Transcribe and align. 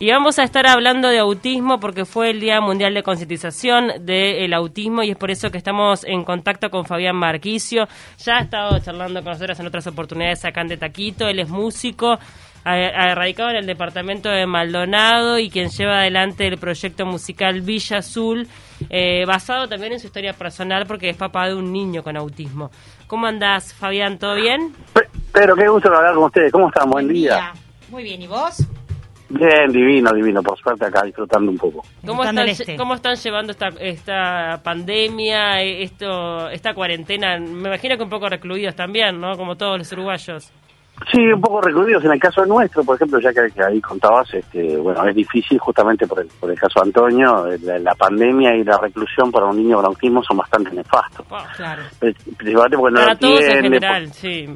Y 0.00 0.12
vamos 0.12 0.38
a 0.38 0.44
estar 0.44 0.64
hablando 0.68 1.08
de 1.08 1.18
autismo 1.18 1.80
porque 1.80 2.04
fue 2.04 2.30
el 2.30 2.38
Día 2.38 2.60
Mundial 2.60 2.94
de 2.94 3.02
Concientización 3.02 4.06
del 4.06 4.54
Autismo 4.54 5.02
y 5.02 5.10
es 5.10 5.16
por 5.16 5.32
eso 5.32 5.50
que 5.50 5.58
estamos 5.58 6.04
en 6.04 6.22
contacto 6.22 6.70
con 6.70 6.84
Fabián 6.84 7.16
Marquicio. 7.16 7.88
Ya 8.18 8.36
ha 8.36 8.40
estado 8.42 8.78
charlando 8.78 9.24
con 9.24 9.32
nosotros 9.32 9.58
en 9.58 9.66
otras 9.66 9.88
oportunidades 9.88 10.44
acá 10.44 10.60
en 10.60 10.68
de 10.68 10.76
Taquito. 10.76 11.26
Él 11.26 11.40
es 11.40 11.48
músico, 11.48 12.16
radicado 12.64 13.50
en 13.50 13.56
el 13.56 13.66
departamento 13.66 14.28
de 14.28 14.46
Maldonado 14.46 15.36
y 15.40 15.50
quien 15.50 15.68
lleva 15.68 15.98
adelante 15.98 16.46
el 16.46 16.58
proyecto 16.58 17.04
musical 17.04 17.60
Villa 17.62 17.98
Azul, 17.98 18.46
eh, 18.90 19.24
basado 19.26 19.66
también 19.66 19.94
en 19.94 19.98
su 19.98 20.06
historia 20.06 20.32
personal 20.32 20.86
porque 20.86 21.10
es 21.10 21.16
papá 21.16 21.48
de 21.48 21.56
un 21.56 21.72
niño 21.72 22.04
con 22.04 22.16
autismo. 22.16 22.70
¿Cómo 23.08 23.26
andás, 23.26 23.74
Fabián? 23.74 24.16
¿Todo 24.16 24.36
bien? 24.36 24.76
Pero 25.32 25.56
qué 25.56 25.66
gusto 25.66 25.88
hablar 25.88 26.14
con 26.14 26.22
ustedes. 26.22 26.52
¿Cómo 26.52 26.68
están? 26.68 26.88
Buen, 26.88 27.08
día. 27.08 27.52
Muy 27.90 28.04
bien, 28.04 28.22
¿y 28.22 28.28
vos? 28.28 28.64
Bien, 29.30 29.70
divino, 29.70 30.10
divino, 30.12 30.42
por 30.42 30.58
suerte 30.58 30.86
acá 30.86 31.02
disfrutando 31.04 31.50
un 31.50 31.58
poco. 31.58 31.82
¿Cómo 32.06 32.24
están, 32.24 32.48
este. 32.48 32.76
¿Cómo 32.76 32.94
están 32.94 33.14
llevando 33.16 33.52
esta, 33.52 33.68
esta 33.78 34.60
pandemia, 34.62 35.60
esto, 35.62 36.48
esta 36.48 36.72
cuarentena? 36.72 37.38
Me 37.38 37.68
imagino 37.68 37.96
que 37.96 38.04
un 38.04 38.10
poco 38.10 38.28
recluidos 38.28 38.74
también, 38.74 39.20
¿no? 39.20 39.36
Como 39.36 39.56
todos 39.56 39.78
los 39.78 39.92
uruguayos. 39.92 40.50
Sí, 41.12 41.20
un 41.20 41.40
poco 41.40 41.60
recluidos. 41.60 42.04
En 42.04 42.12
el 42.12 42.18
caso 42.18 42.44
nuestro, 42.44 42.82
por 42.82 42.96
ejemplo, 42.96 43.20
ya 43.20 43.30
que, 43.32 43.62
ahí 43.62 43.80
contabas, 43.80 44.32
este, 44.34 44.76
bueno, 44.78 45.06
es 45.06 45.14
difícil 45.14 45.58
justamente 45.58 46.06
por 46.06 46.20
el, 46.20 46.28
por 46.40 46.50
el 46.50 46.58
caso 46.58 46.80
de 46.80 46.88
Antonio, 46.88 47.46
la, 47.62 47.94
pandemia 47.94 48.56
y 48.56 48.64
la 48.64 48.78
reclusión 48.78 49.30
para 49.30 49.46
un 49.46 49.56
niño 49.56 49.76
con 49.76 49.86
autismo 49.86 50.22
son 50.24 50.38
bastante 50.38 50.70
nefastos. 50.74 51.24
Oh, 51.30 51.38
claro. 51.56 51.82
Principalmente 52.00 52.76
porque 52.76 52.94
para 52.96 53.16
todos 53.16 53.40
en 53.42 53.62
general, 53.62 54.12
sí. 54.12 54.46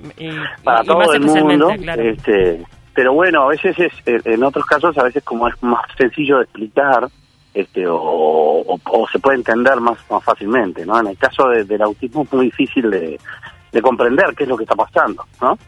para 0.64 0.82
todo 0.82 1.12
el 1.12 1.20
mundo, 1.20 1.70
este, 1.70 2.64
pero 2.94 3.14
bueno, 3.14 3.42
a 3.42 3.48
veces 3.48 3.78
es, 3.78 3.92
eh, 4.06 4.20
en 4.24 4.44
otros 4.44 4.66
casos 4.66 4.96
a 4.98 5.04
veces 5.04 5.22
como 5.24 5.48
es 5.48 5.62
más 5.62 5.84
sencillo 5.96 6.38
de 6.38 6.44
explicar, 6.44 7.08
este, 7.54 7.86
o, 7.86 7.98
o, 8.66 9.08
se 9.10 9.18
puede 9.18 9.38
entender 9.38 9.78
más, 9.80 9.98
más 10.10 10.24
fácilmente, 10.24 10.86
¿no? 10.86 10.98
En 11.00 11.08
el 11.08 11.18
caso 11.18 11.48
del 11.48 11.82
autismo 11.82 12.22
es 12.22 12.32
muy 12.32 12.46
difícil 12.46 12.90
de, 12.90 13.18
de 13.72 13.82
comprender 13.82 14.26
qué 14.36 14.44
es 14.44 14.48
lo 14.48 14.56
que 14.56 14.64
está 14.64 14.74
pasando, 14.74 15.24
¿no? 15.40 15.58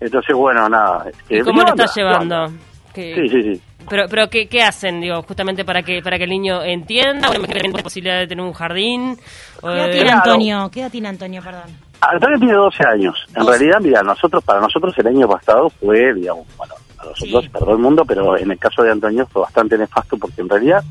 Entonces, 0.00 0.34
bueno, 0.34 0.68
nada. 0.68 1.06
¿Y 1.28 1.40
cómo 1.40 1.62
lo 1.62 1.68
estás 1.68 1.94
llevando? 1.94 2.48
Sí, 2.94 3.28
sí, 3.28 3.42
sí. 3.42 3.60
Pero, 3.88 4.04
pero 4.08 4.28
¿qué, 4.30 4.46
¿qué, 4.46 4.62
hacen, 4.62 5.00
digo, 5.00 5.22
justamente 5.22 5.64
para 5.64 5.82
que 5.82 6.00
para 6.00 6.16
que 6.16 6.24
el 6.24 6.30
niño 6.30 6.62
entienda? 6.62 7.28
¿O 7.28 7.32
la 7.34 7.82
posibilidad 7.82 8.18
de 8.20 8.26
tener 8.26 8.44
un 8.44 8.52
jardín? 8.52 9.16
¿Qué 9.60 9.66
edad 9.66 9.90
tiene 9.90 10.10
Antonio? 10.10 10.70
¿Qué 10.72 10.80
edad 10.80 10.90
tiene 10.90 11.08
Antonio, 11.08 11.42
perdón? 11.42 11.83
Antonio 12.00 12.38
tiene 12.38 12.54
12 12.54 12.86
años. 12.86 13.26
En 13.34 13.46
realidad, 13.46 13.80
mira, 13.80 14.02
nosotros, 14.02 14.44
para 14.44 14.60
nosotros 14.60 14.94
el 14.98 15.06
año 15.06 15.28
pasado 15.28 15.70
fue, 15.70 16.12
digamos, 16.14 16.46
bueno, 16.56 16.74
a 16.98 17.04
nosotros, 17.06 17.48
para 17.48 17.64
todo 17.64 17.74
el 17.74 17.80
mundo, 17.80 18.04
pero 18.04 18.36
en 18.36 18.50
el 18.50 18.58
caso 18.58 18.82
de 18.82 18.90
Antonio 18.90 19.26
fue 19.26 19.42
bastante 19.42 19.78
nefasto 19.78 20.16
porque 20.16 20.40
en 20.40 20.48
realidad 20.48 20.82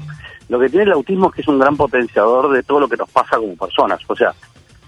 lo 0.50 0.60
que 0.60 0.70
tiene 0.70 0.86
el 0.86 0.94
autismo 0.94 1.30
es 1.30 1.36
que 1.36 1.42
es 1.42 1.48
un 1.48 1.60
gran 1.60 1.78
potenciador 1.78 2.52
de 2.52 2.64
todo 2.64 2.82
lo 2.82 2.88
que 2.88 2.98
nos 2.98 3.10
pasa 3.10 3.38
como 3.38 3.56
personas. 3.56 4.00
O 4.08 4.16
sea, 4.16 4.34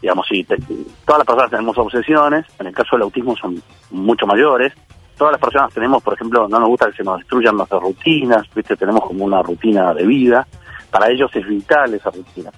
digamos, 0.01 0.27
si 0.27 0.43
todas 0.43 1.19
las 1.19 1.25
personas 1.25 1.51
tenemos 1.51 1.77
obsesiones, 1.77 2.45
en 2.59 2.67
el 2.67 2.73
caso 2.73 2.95
del 2.95 3.03
autismo 3.03 3.35
son 3.35 3.61
mucho 3.91 4.25
mayores, 4.27 4.73
todas 5.17 5.33
las 5.33 5.41
personas 5.41 5.73
tenemos, 5.73 6.03
por 6.03 6.13
ejemplo, 6.13 6.47
no 6.47 6.59
nos 6.59 6.69
gusta 6.69 6.91
que 6.91 6.97
se 6.97 7.03
nos 7.03 7.19
destruyan 7.19 7.55
nuestras 7.55 7.81
rutinas, 7.81 8.43
¿viste? 8.53 8.75
tenemos 8.75 9.01
como 9.05 9.25
una 9.25 9.41
rutina 9.41 9.93
de 9.93 10.05
vida, 10.05 10.45
para 10.91 11.09
ellos 11.09 11.31
es 11.35 11.47
vital 11.47 11.93
esa 11.93 12.11
rutina. 12.11 12.51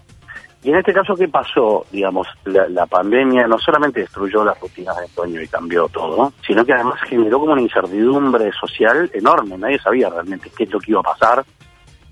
Y 0.67 0.69
en 0.69 0.79
este 0.79 0.91
caso, 0.91 1.15
¿qué 1.15 1.29
pasó? 1.29 1.85
Digamos, 1.93 2.27
la, 2.43 2.85
pandemia 2.87 3.47
no 3.47 3.57
solamente 3.57 4.01
destruyó 4.01 4.43
las 4.43 4.59
rutinas 4.59 4.97
de 4.97 5.05
Antonio 5.05 5.41
y 5.41 5.47
cambió 5.47 5.87
todo, 5.87 6.33
sino 6.45 6.65
que 6.65 6.73
además 6.73 6.99
generó 7.07 7.39
como 7.39 7.53
una 7.53 7.61
incertidumbre 7.61 8.51
social 8.51 9.09
enorme. 9.13 9.57
Nadie 9.57 9.79
sabía 9.79 10.09
realmente 10.09 10.51
qué 10.57 10.65
es 10.65 10.69
lo 10.69 10.79
que 10.79 10.91
iba 10.91 10.99
a 10.99 11.03
pasar. 11.03 11.45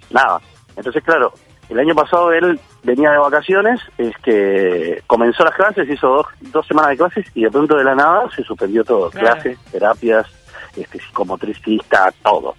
Nada. 0.09 0.39
Entonces, 0.73 1.03
claro, 1.03 1.33
el 1.67 1.80
año 1.80 1.94
pasado 1.94 2.31
él 2.31 2.58
venía 2.81 3.11
de 3.11 3.17
vacaciones, 3.17 3.81
es 3.98 4.16
que 4.23 5.03
comenzó 5.06 5.44
las 5.44 5.56
clases, 5.56 5.89
hizo 5.89 6.08
dos, 6.08 6.28
dos 6.39 6.66
semanas 6.66 6.92
de 6.92 6.98
clases 6.98 7.26
y 7.36 7.43
de 7.43 7.52
pronto 7.52 7.76
de 7.76 7.83
la 7.83 7.93
nada 7.93 8.30
se 8.33 8.42
suspendió 8.42 8.86
todo. 8.86 9.10
Clases, 9.10 9.60
terapias, 9.70 10.27
este, 10.77 10.98
psicomotricista, 10.99 12.10
todo. 12.23 12.55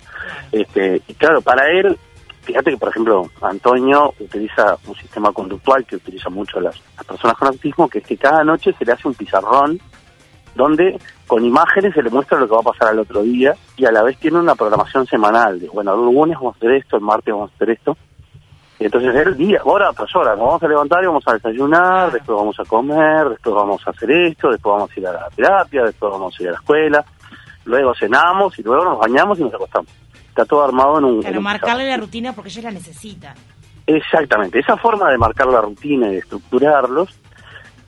Este, 0.53 1.01
y 1.09 1.15
claro, 1.15 1.41
para 1.41 1.71
él 1.71 1.99
Fíjate 2.47 2.71
que, 2.71 2.77
por 2.77 2.91
ejemplo, 2.91 3.29
Antonio 3.43 4.15
utiliza 4.21 4.77
un 4.87 4.95
sistema 4.95 5.33
conductual 5.33 5.84
que 5.84 5.97
utiliza 5.97 6.31
mucho 6.31 6.61
las, 6.61 6.79
personas 7.05 7.37
con 7.37 7.49
autismo, 7.49 7.89
que 7.89 7.99
es 7.99 8.07
que 8.07 8.17
cada 8.17 8.45
noche 8.45 8.73
se 8.79 8.84
le 8.84 8.93
hace 8.93 9.09
un 9.09 9.15
pizarrón 9.15 9.81
donde 10.55 10.97
con 11.27 11.45
imágenes 11.45 11.93
se 11.93 12.05
le 12.05 12.09
muestra 12.09 12.39
lo 12.39 12.47
que 12.47 12.55
va 12.55 12.61
a 12.61 12.73
pasar 12.73 12.89
al 12.91 13.01
otro 13.01 13.23
día 13.23 13.53
y 13.77 13.84
a 13.84 13.91
la 13.91 14.05
vez 14.05 14.17
tiene 14.19 14.39
una 14.39 14.55
programación 14.55 15.07
semanal 15.07 15.59
de, 15.59 15.69
bueno, 15.69 15.93
el 15.95 16.01
lunes 16.01 16.37
vamos 16.37 16.55
a 16.55 16.59
hacer 16.59 16.71
esto, 16.71 16.97
el 16.97 17.03
martes 17.03 17.34
vamos 17.34 17.51
a 17.51 17.55
hacer 17.57 17.71
esto. 17.71 17.97
Y 18.78 18.84
entonces 18.84 19.13
el 19.15 19.37
día, 19.37 19.61
hora 19.65 19.93
tras 19.93 20.15
hora, 20.15 20.37
nos 20.37 20.47
vamos 20.47 20.63
a 20.63 20.69
levantar 20.69 21.03
y 21.03 21.07
vamos 21.09 21.25
a 21.27 21.33
desayunar, 21.33 22.13
después 22.13 22.39
vamos 22.39 22.61
a 22.61 22.65
comer, 22.65 23.28
después 23.31 23.57
vamos 23.57 23.83
a 23.84 23.91
hacer 23.91 24.11
esto, 24.13 24.51
después 24.51 24.73
vamos 24.73 24.91
a 24.97 25.01
ir 25.01 25.07
a 25.09 25.13
la 25.13 25.28
terapia, 25.31 25.83
después 25.83 26.13
vamos 26.13 26.39
a 26.39 26.43
ir 26.43 26.49
a 26.49 26.53
la 26.53 26.59
escuela, 26.59 27.05
luego 27.65 27.93
cenamos 27.99 28.57
y 28.57 28.63
luego 28.63 28.84
nos 28.84 28.99
bañamos 29.01 29.41
y 29.41 29.43
nos 29.43 29.55
acostamos 29.55 29.91
está 30.37 30.45
todo 30.45 30.63
armado 30.63 30.99
en 30.99 31.05
un... 31.05 31.23
Pero 31.23 31.41
marcarle 31.41 31.89
la 31.89 31.97
rutina 31.97 32.35
porque 32.35 32.51
ellos 32.51 32.65
la 32.65 32.71
necesitan. 32.71 33.35
Exactamente, 33.87 34.59
esa 34.59 34.77
forma 34.77 35.11
de 35.11 35.17
marcar 35.17 35.47
la 35.47 35.63
rutina 35.63 36.09
y 36.09 36.13
de 36.13 36.19
estructurarlos 36.19 37.19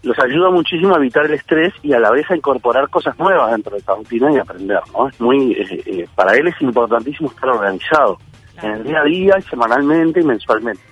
los 0.02 0.18
ayuda 0.20 0.50
muchísimo 0.50 0.94
a 0.94 0.98
evitar 0.98 1.26
el 1.26 1.34
estrés 1.34 1.74
y 1.82 1.92
a 1.92 1.98
la 1.98 2.10
vez 2.10 2.30
a 2.30 2.36
incorporar 2.36 2.88
cosas 2.88 3.18
nuevas 3.18 3.50
dentro 3.50 3.72
de 3.72 3.78
esa 3.78 3.94
rutina 3.94 4.32
y 4.32 4.38
aprender, 4.38 4.80
¿no? 4.92 5.08
Es 5.08 5.20
muy, 5.20 5.52
eh, 5.52 5.82
eh, 5.84 6.08
para 6.14 6.36
él 6.36 6.46
es 6.46 6.54
importantísimo 6.62 7.30
estar 7.30 7.48
organizado 7.48 8.16
en 8.62 8.70
el 8.70 8.84
día 8.84 9.00
a 9.00 9.04
día, 9.04 9.40
semanalmente 9.50 10.20
y 10.20 10.24
mensualmente. 10.24 10.82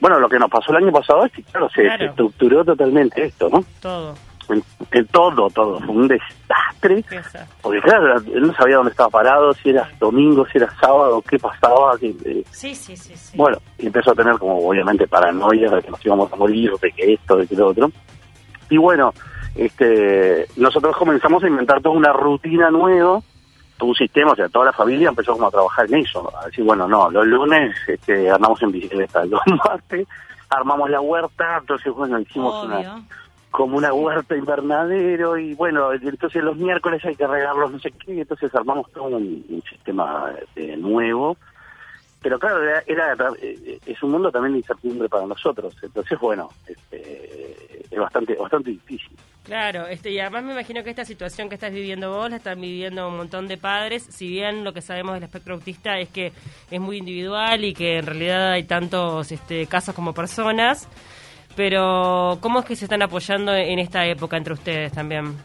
Bueno, 0.00 0.20
lo 0.20 0.28
que 0.28 0.38
nos 0.38 0.48
pasó 0.48 0.70
el 0.70 0.84
año 0.84 0.92
pasado 0.92 1.26
es 1.26 1.32
que, 1.32 1.42
claro, 1.42 1.68
se, 1.70 1.82
se 1.98 2.04
estructuró 2.04 2.64
totalmente 2.64 3.24
esto, 3.24 3.48
¿no? 3.50 3.64
Todo 3.80 4.14
en, 4.52 5.06
todo, 5.06 5.48
todo. 5.50 5.80
Fue 5.80 5.94
un 5.94 6.08
desastre. 6.08 7.04
Porque 7.62 7.80
claro, 7.80 8.16
él 8.16 8.46
no 8.46 8.54
sabía 8.54 8.76
dónde 8.76 8.90
estaba 8.90 9.10
parado, 9.10 9.52
si 9.54 9.70
era 9.70 9.88
domingo, 9.98 10.46
si 10.46 10.58
era 10.58 10.70
sábado, 10.80 11.22
qué 11.22 11.38
pasaba. 11.38 11.96
Eh, 12.00 12.44
sí, 12.50 12.74
sí, 12.74 12.96
sí, 12.96 13.36
Bueno, 13.36 13.58
y 13.78 13.86
empezó 13.86 14.12
a 14.12 14.14
tener 14.14 14.38
como 14.38 14.58
obviamente 14.58 15.06
paranoia 15.06 15.70
de 15.70 15.82
que 15.82 15.90
nos 15.90 16.04
íbamos 16.04 16.32
a 16.32 16.36
morir, 16.36 16.70
de 16.80 16.92
que 16.92 17.12
esto, 17.12 17.36
de 17.36 17.46
que 17.46 17.56
lo 17.56 17.68
otro. 17.68 17.90
Y 18.68 18.76
bueno, 18.76 19.12
este 19.54 20.46
nosotros 20.56 20.96
comenzamos 20.96 21.42
a 21.42 21.48
inventar 21.48 21.80
toda 21.82 21.96
una 21.96 22.12
rutina 22.12 22.70
nueva, 22.70 23.20
todo 23.76 23.90
un 23.90 23.94
sistema, 23.94 24.32
o 24.32 24.36
sea, 24.36 24.48
toda 24.48 24.66
la 24.66 24.72
familia 24.72 25.08
empezó 25.08 25.32
como 25.32 25.48
a 25.48 25.50
trabajar 25.50 25.86
en 25.86 25.96
eso. 25.96 26.32
A 26.40 26.46
decir, 26.46 26.64
bueno, 26.64 26.86
no, 26.86 27.10
los 27.10 27.26
lunes 27.26 27.76
este, 27.86 28.30
andamos 28.30 28.62
en 28.62 28.72
bicicleta, 28.72 29.24
los 29.26 29.40
martes 29.64 30.06
armamos 30.50 30.90
la 30.90 31.00
huerta, 31.00 31.58
entonces 31.60 31.92
bueno, 31.94 32.18
hicimos 32.18 32.64
una 32.64 33.02
como 33.50 33.76
una 33.76 33.92
huerta 33.92 34.36
invernadero 34.36 35.36
y 35.36 35.54
bueno, 35.54 35.92
entonces 35.92 36.42
los 36.42 36.56
miércoles 36.56 37.04
hay 37.04 37.16
que 37.16 37.26
regarlos 37.26 37.72
no 37.72 37.78
sé 37.80 37.90
qué, 37.90 38.20
entonces 38.20 38.54
armamos 38.54 38.90
todo 38.92 39.16
un, 39.16 39.62
sistema 39.68 40.32
eh, 40.56 40.76
nuevo. 40.76 41.36
Pero 42.22 42.38
claro, 42.38 42.62
era, 42.86 43.14
eh, 43.40 43.78
es 43.86 44.02
un 44.02 44.10
mundo 44.10 44.30
también 44.30 44.52
de 44.52 44.58
incertidumbre 44.58 45.08
para 45.08 45.26
nosotros, 45.26 45.74
entonces 45.82 46.18
bueno, 46.20 46.50
este, 46.66 47.82
es 47.90 47.98
bastante 47.98 48.34
bastante 48.34 48.70
difícil. 48.70 49.16
Claro, 49.42 49.86
este, 49.86 50.10
y 50.10 50.20
además 50.20 50.44
me 50.44 50.52
imagino 50.52 50.84
que 50.84 50.90
esta 50.90 51.04
situación 51.04 51.48
que 51.48 51.54
estás 51.54 51.72
viviendo 51.72 52.10
vos 52.10 52.30
la 52.30 52.36
están 52.36 52.60
viviendo 52.60 53.08
un 53.08 53.16
montón 53.16 53.48
de 53.48 53.56
padres, 53.56 54.04
si 54.04 54.28
bien 54.28 54.64
lo 54.64 54.72
que 54.72 54.82
sabemos 54.82 55.14
del 55.14 55.24
espectro 55.24 55.54
autista 55.54 55.98
es 55.98 56.10
que 56.10 56.32
es 56.70 56.80
muy 56.80 56.98
individual 56.98 57.64
y 57.64 57.72
que 57.72 57.98
en 57.98 58.06
realidad 58.06 58.52
hay 58.52 58.64
tantos 58.64 59.32
este, 59.32 59.66
casos 59.66 59.94
como 59.94 60.12
personas, 60.12 60.88
pero 61.60 62.38
¿cómo 62.40 62.60
es 62.60 62.64
que 62.64 62.74
se 62.74 62.86
están 62.86 63.02
apoyando 63.02 63.52
en 63.54 63.78
esta 63.80 64.06
época 64.06 64.38
entre 64.38 64.54
ustedes 64.54 64.92
también? 64.92 65.36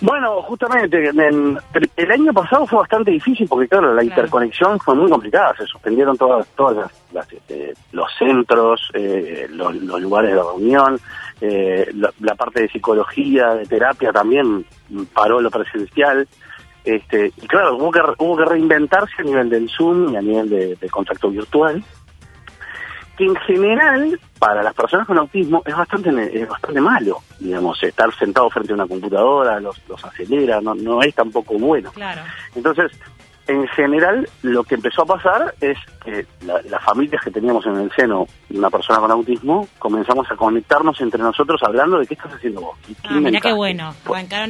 Bueno, 0.00 0.40
justamente, 0.42 1.02
el 1.08 2.12
año 2.12 2.32
pasado 2.32 2.64
fue 2.64 2.78
bastante 2.78 3.10
difícil 3.10 3.48
porque, 3.48 3.66
claro, 3.66 3.92
la 3.92 4.04
interconexión 4.04 4.78
fue 4.78 4.94
muy 4.94 5.10
complicada. 5.10 5.52
Se 5.58 5.66
suspendieron 5.66 6.16
todas, 6.16 6.46
todas 6.54 6.92
las, 7.12 7.32
este, 7.32 7.74
los 7.90 8.08
centros, 8.16 8.88
eh, 8.94 9.48
los, 9.50 9.74
lugares 9.74 10.30
de 10.30 10.36
reunión, 10.36 11.00
eh, 11.40 11.92
la, 12.20 12.34
parte 12.36 12.60
de 12.60 12.68
psicología, 12.68 13.48
de 13.54 13.66
terapia 13.66 14.12
también 14.12 14.64
paró 15.12 15.40
lo 15.40 15.50
presencial. 15.50 16.28
Este, 16.84 17.32
y 17.36 17.46
claro, 17.48 17.74
hubo 17.78 17.90
que, 17.90 18.00
hubo 18.18 18.36
que 18.36 18.44
reinventarse 18.44 19.22
a 19.22 19.24
nivel 19.24 19.50
del 19.50 19.68
Zoom 19.70 20.12
y 20.12 20.16
a 20.18 20.22
nivel 20.22 20.76
de 20.78 20.88
contacto 20.88 21.30
virtual 21.30 21.82
que 23.16 23.24
en 23.24 23.36
general 23.36 24.20
para 24.38 24.62
las 24.62 24.74
personas 24.74 25.06
con 25.06 25.18
autismo 25.18 25.62
es 25.64 25.76
bastante 25.76 26.10
es 26.32 26.48
bastante 26.48 26.80
malo, 26.80 27.22
digamos, 27.38 27.82
estar 27.82 28.12
sentado 28.14 28.50
frente 28.50 28.72
a 28.72 28.74
una 28.74 28.86
computadora 28.86 29.58
los, 29.60 29.80
los 29.88 30.04
acelera, 30.04 30.60
no, 30.60 30.74
no 30.74 31.02
es 31.02 31.14
tampoco 31.14 31.58
bueno. 31.58 31.90
Claro. 31.92 32.22
Entonces, 32.54 32.92
en 33.48 33.66
general, 33.68 34.28
lo 34.42 34.64
que 34.64 34.74
empezó 34.74 35.02
a 35.02 35.06
pasar 35.06 35.54
es 35.60 35.78
que 36.04 36.26
las 36.42 36.84
familias 36.84 37.22
que 37.22 37.30
teníamos 37.30 37.64
en 37.66 37.76
el 37.76 37.92
seno 37.92 38.26
una 38.50 38.70
persona 38.70 38.98
con 38.98 39.10
autismo, 39.10 39.68
comenzamos 39.78 40.30
a 40.30 40.36
conectarnos 40.36 41.00
entre 41.00 41.22
nosotros 41.22 41.60
hablando 41.62 41.98
de 41.98 42.06
qué 42.06 42.14
estás 42.14 42.34
haciendo 42.34 42.60
vos. 42.60 42.78
Ah, 43.04 43.20
mira 43.20 43.40
qué 43.40 43.52
bueno, 43.52 43.94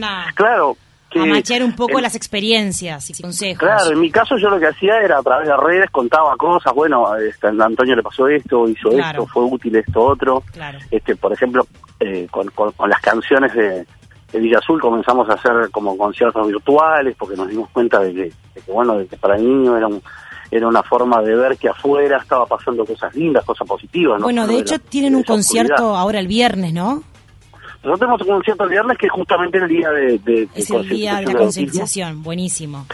a... 0.02 0.32
Claro, 0.34 0.76
que... 1.24 1.30
A 1.30 1.34
machear 1.34 1.62
un 1.62 1.74
poco 1.74 1.98
en- 1.98 2.02
las 2.02 2.14
experiencias 2.14 3.10
y 3.10 3.22
consejos. 3.22 3.58
Claro, 3.58 3.90
en 3.92 4.00
mi 4.00 4.10
caso 4.10 4.36
yo 4.38 4.48
lo 4.50 4.58
que 4.58 4.66
hacía 4.66 4.98
era 5.00 5.18
a 5.18 5.22
través 5.22 5.48
de 5.48 5.56
redes 5.56 5.90
contaba 5.90 6.36
cosas, 6.36 6.72
bueno, 6.74 7.14
este, 7.16 7.46
a 7.46 7.50
Antonio 7.50 7.94
le 7.96 8.02
pasó 8.02 8.26
esto, 8.28 8.68
hizo 8.68 8.90
Claro. 8.90 9.22
esto, 9.22 9.26
fue 9.32 9.44
útil 9.44 9.76
esto 9.76 10.00
otro. 10.02 10.42
Claro. 10.52 10.78
Este, 10.90 11.16
por 11.16 11.32
ejemplo, 11.32 11.66
eh, 12.00 12.26
con, 12.30 12.48
con- 12.50 12.72
con 12.72 12.88
las 12.90 13.00
canciones 13.00 13.54
de, 13.54 13.86
de 14.32 14.40
Villa 14.40 14.58
Azul 14.58 14.80
comenzamos 14.80 15.28
a 15.30 15.34
hacer 15.34 15.70
como 15.70 15.96
conciertos 15.96 16.46
virtuales 16.46 17.16
porque 17.18 17.36
nos 17.36 17.48
dimos 17.48 17.68
cuenta 17.70 18.00
de 18.00 18.12
que, 18.12 18.22
de 18.24 18.60
que, 18.64 18.72
bueno, 18.72 18.98
de 18.98 19.06
que 19.06 19.16
para 19.16 19.36
el 19.36 19.44
niño 19.44 19.76
era 19.76 19.86
un 19.86 20.02
era 20.48 20.68
una 20.68 20.80
forma 20.84 21.20
de 21.22 21.34
ver 21.34 21.56
que 21.58 21.68
afuera 21.68 22.18
estaba 22.18 22.46
pasando 22.46 22.84
cosas 22.86 23.12
lindas, 23.16 23.44
cosas 23.44 23.66
positivas. 23.66 24.20
¿no? 24.20 24.24
Bueno, 24.26 24.46
de 24.46 24.56
hecho 24.58 24.78
tienen 24.78 25.16
un 25.16 25.24
concierto 25.24 25.72
oscuridad. 25.74 26.00
ahora 26.00 26.20
el 26.20 26.28
viernes, 26.28 26.72
¿no? 26.72 27.02
Nosotros 27.86 28.00
tenemos 28.00 28.20
un 28.22 28.28
concierto 28.34 28.64
el 28.64 28.70
viernes 28.70 28.98
que 28.98 29.06
es 29.06 29.12
justamente 29.12 29.58
el 29.58 29.68
día 29.68 29.90
de, 29.90 30.48
Es 30.56 30.70
el 30.70 30.88
día 30.88 31.16
de 31.20 31.26
la 31.26 31.34
concientización, 31.38 32.22
buenísimo. 32.24 32.84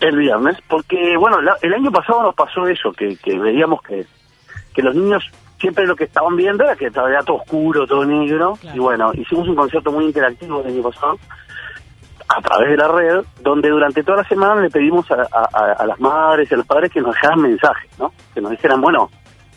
El 0.00 0.16
viernes, 0.16 0.56
porque 0.68 1.16
bueno, 1.16 1.40
la- 1.40 1.56
el 1.62 1.72
año 1.72 1.92
pasado 1.92 2.24
nos 2.24 2.34
pasó 2.34 2.66
eso, 2.66 2.90
que, 2.92 3.16
que 3.16 3.38
veíamos 3.38 3.80
que, 3.82 4.04
que 4.74 4.82
los 4.82 4.96
niños 4.96 5.22
siempre 5.60 5.86
lo 5.86 5.94
que 5.94 6.04
estaban 6.04 6.34
viendo 6.36 6.64
era 6.64 6.74
que 6.74 6.86
estaba 6.88 7.08
todo 7.22 7.36
oscuro, 7.36 7.86
todo 7.86 8.04
negro, 8.04 8.58
Claro. 8.60 8.76
y 8.76 8.80
bueno, 8.80 9.12
hicimos 9.14 9.48
un 9.48 9.54
concierto 9.54 9.92
muy 9.92 10.04
interactivo 10.06 10.60
el 10.60 10.66
año 10.74 10.82
pasado 10.82 11.18
a 12.28 12.40
través 12.42 12.70
de 12.70 12.76
la 12.76 12.88
red, 12.88 13.24
donde 13.40 13.70
durante 13.70 14.02
toda 14.02 14.18
la 14.22 14.28
semana 14.28 14.60
le 14.60 14.70
pedimos 14.70 15.06
a- 15.12 15.22
a 15.78 15.86
las 15.86 16.00
madres 16.00 16.50
y 16.50 16.54
a 16.54 16.56
los 16.56 16.66
padres 16.66 16.90
que 16.90 17.00
nos 17.00 17.14
dejaran 17.14 17.40
mensajes, 17.42 17.90
¿no? 17.98 18.12
Que 18.34 18.40
nos 18.40 18.50
dijeran, 18.50 18.80
bueno, 18.80 19.08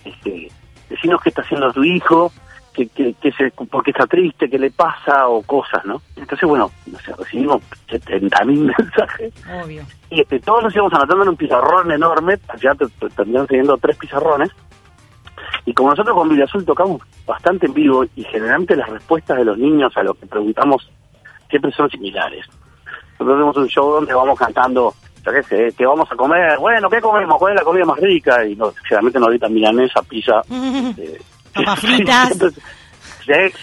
este, 0.06 0.48
decinos 0.90 1.20
qué 1.24 1.30
está 1.30 1.42
haciendo 1.42 1.74
tu 1.74 1.84
hijo, 1.84 2.32
que, 2.74 2.88
que, 2.88 3.14
que 3.16 3.32
se, 3.32 3.52
por 3.52 3.84
qué 3.84 3.92
está 3.92 4.06
triste, 4.08 4.50
qué 4.50 4.58
le 4.60 4.72
pasa, 4.72 5.28
o 5.28 5.42
cosas, 5.44 5.84
¿no? 5.86 6.02
Entonces, 6.16 6.48
bueno, 6.48 6.70
no 6.86 7.00
sé, 7.00 7.14
recibimos 7.18 7.62
70.000 7.90 8.46
mensajes 8.78 9.34
Obvio. 9.64 9.84
y 10.10 10.22
este, 10.22 10.40
todos 10.40 10.64
nos 10.64 10.74
íbamos 10.76 10.94
anotando 10.94 11.24
en 11.24 11.30
un 11.30 11.36
pizarrón 11.38 11.92
enorme, 11.92 12.38
ya 12.62 12.74
te- 12.76 12.88
te- 12.88 13.10
terminaron 13.10 13.48
teniendo 13.48 13.78
tres 13.78 13.98
pizarrones, 13.98 14.50
y 15.66 15.74
como 15.74 15.90
nosotros 15.90 16.16
con 16.16 16.30
Villa 16.30 16.46
Azul 16.46 16.66
tocamos 16.66 17.02
bastante 17.26 17.66
en 17.66 17.74
vivo, 17.74 18.06
y 18.16 18.24
generalmente 18.24 18.76
las 18.76 18.90
respuestas 18.90 19.38
de 19.38 19.46
los 19.46 19.58
niños 19.58 19.96
a 19.98 20.04
lo 20.04 20.14
que 20.14 20.26
preguntamos 20.26 20.90
siempre 21.50 21.72
son 21.72 21.90
similares. 21.90 22.46
Nosotros 23.20 23.36
tenemos 23.38 23.58
un 23.58 23.68
show 23.68 23.92
donde 23.92 24.14
vamos 24.14 24.40
cantando, 24.40 24.94
yo 25.26 25.32
qué 25.34 25.44
sé, 25.44 25.74
¿qué 25.78 25.86
vamos 25.86 26.10
a 26.12 26.16
comer? 26.16 26.58
Bueno, 26.60 26.90
¿qué 26.90 27.02
comemos? 27.02 27.38
¿Cuál 27.38 27.54
es 27.54 27.60
la 27.60 27.66
comida 27.66 27.84
más 27.86 28.00
rica? 28.00 28.46
Y 28.46 28.56
no, 28.56 28.72
generalmente 28.84 29.20
nos 29.20 29.30
gritan 29.30 29.54
milanesa, 29.54 30.02
pizza. 30.04 30.42
eh, 30.52 31.20
Papas 31.54 31.80
fritas. 31.82 32.38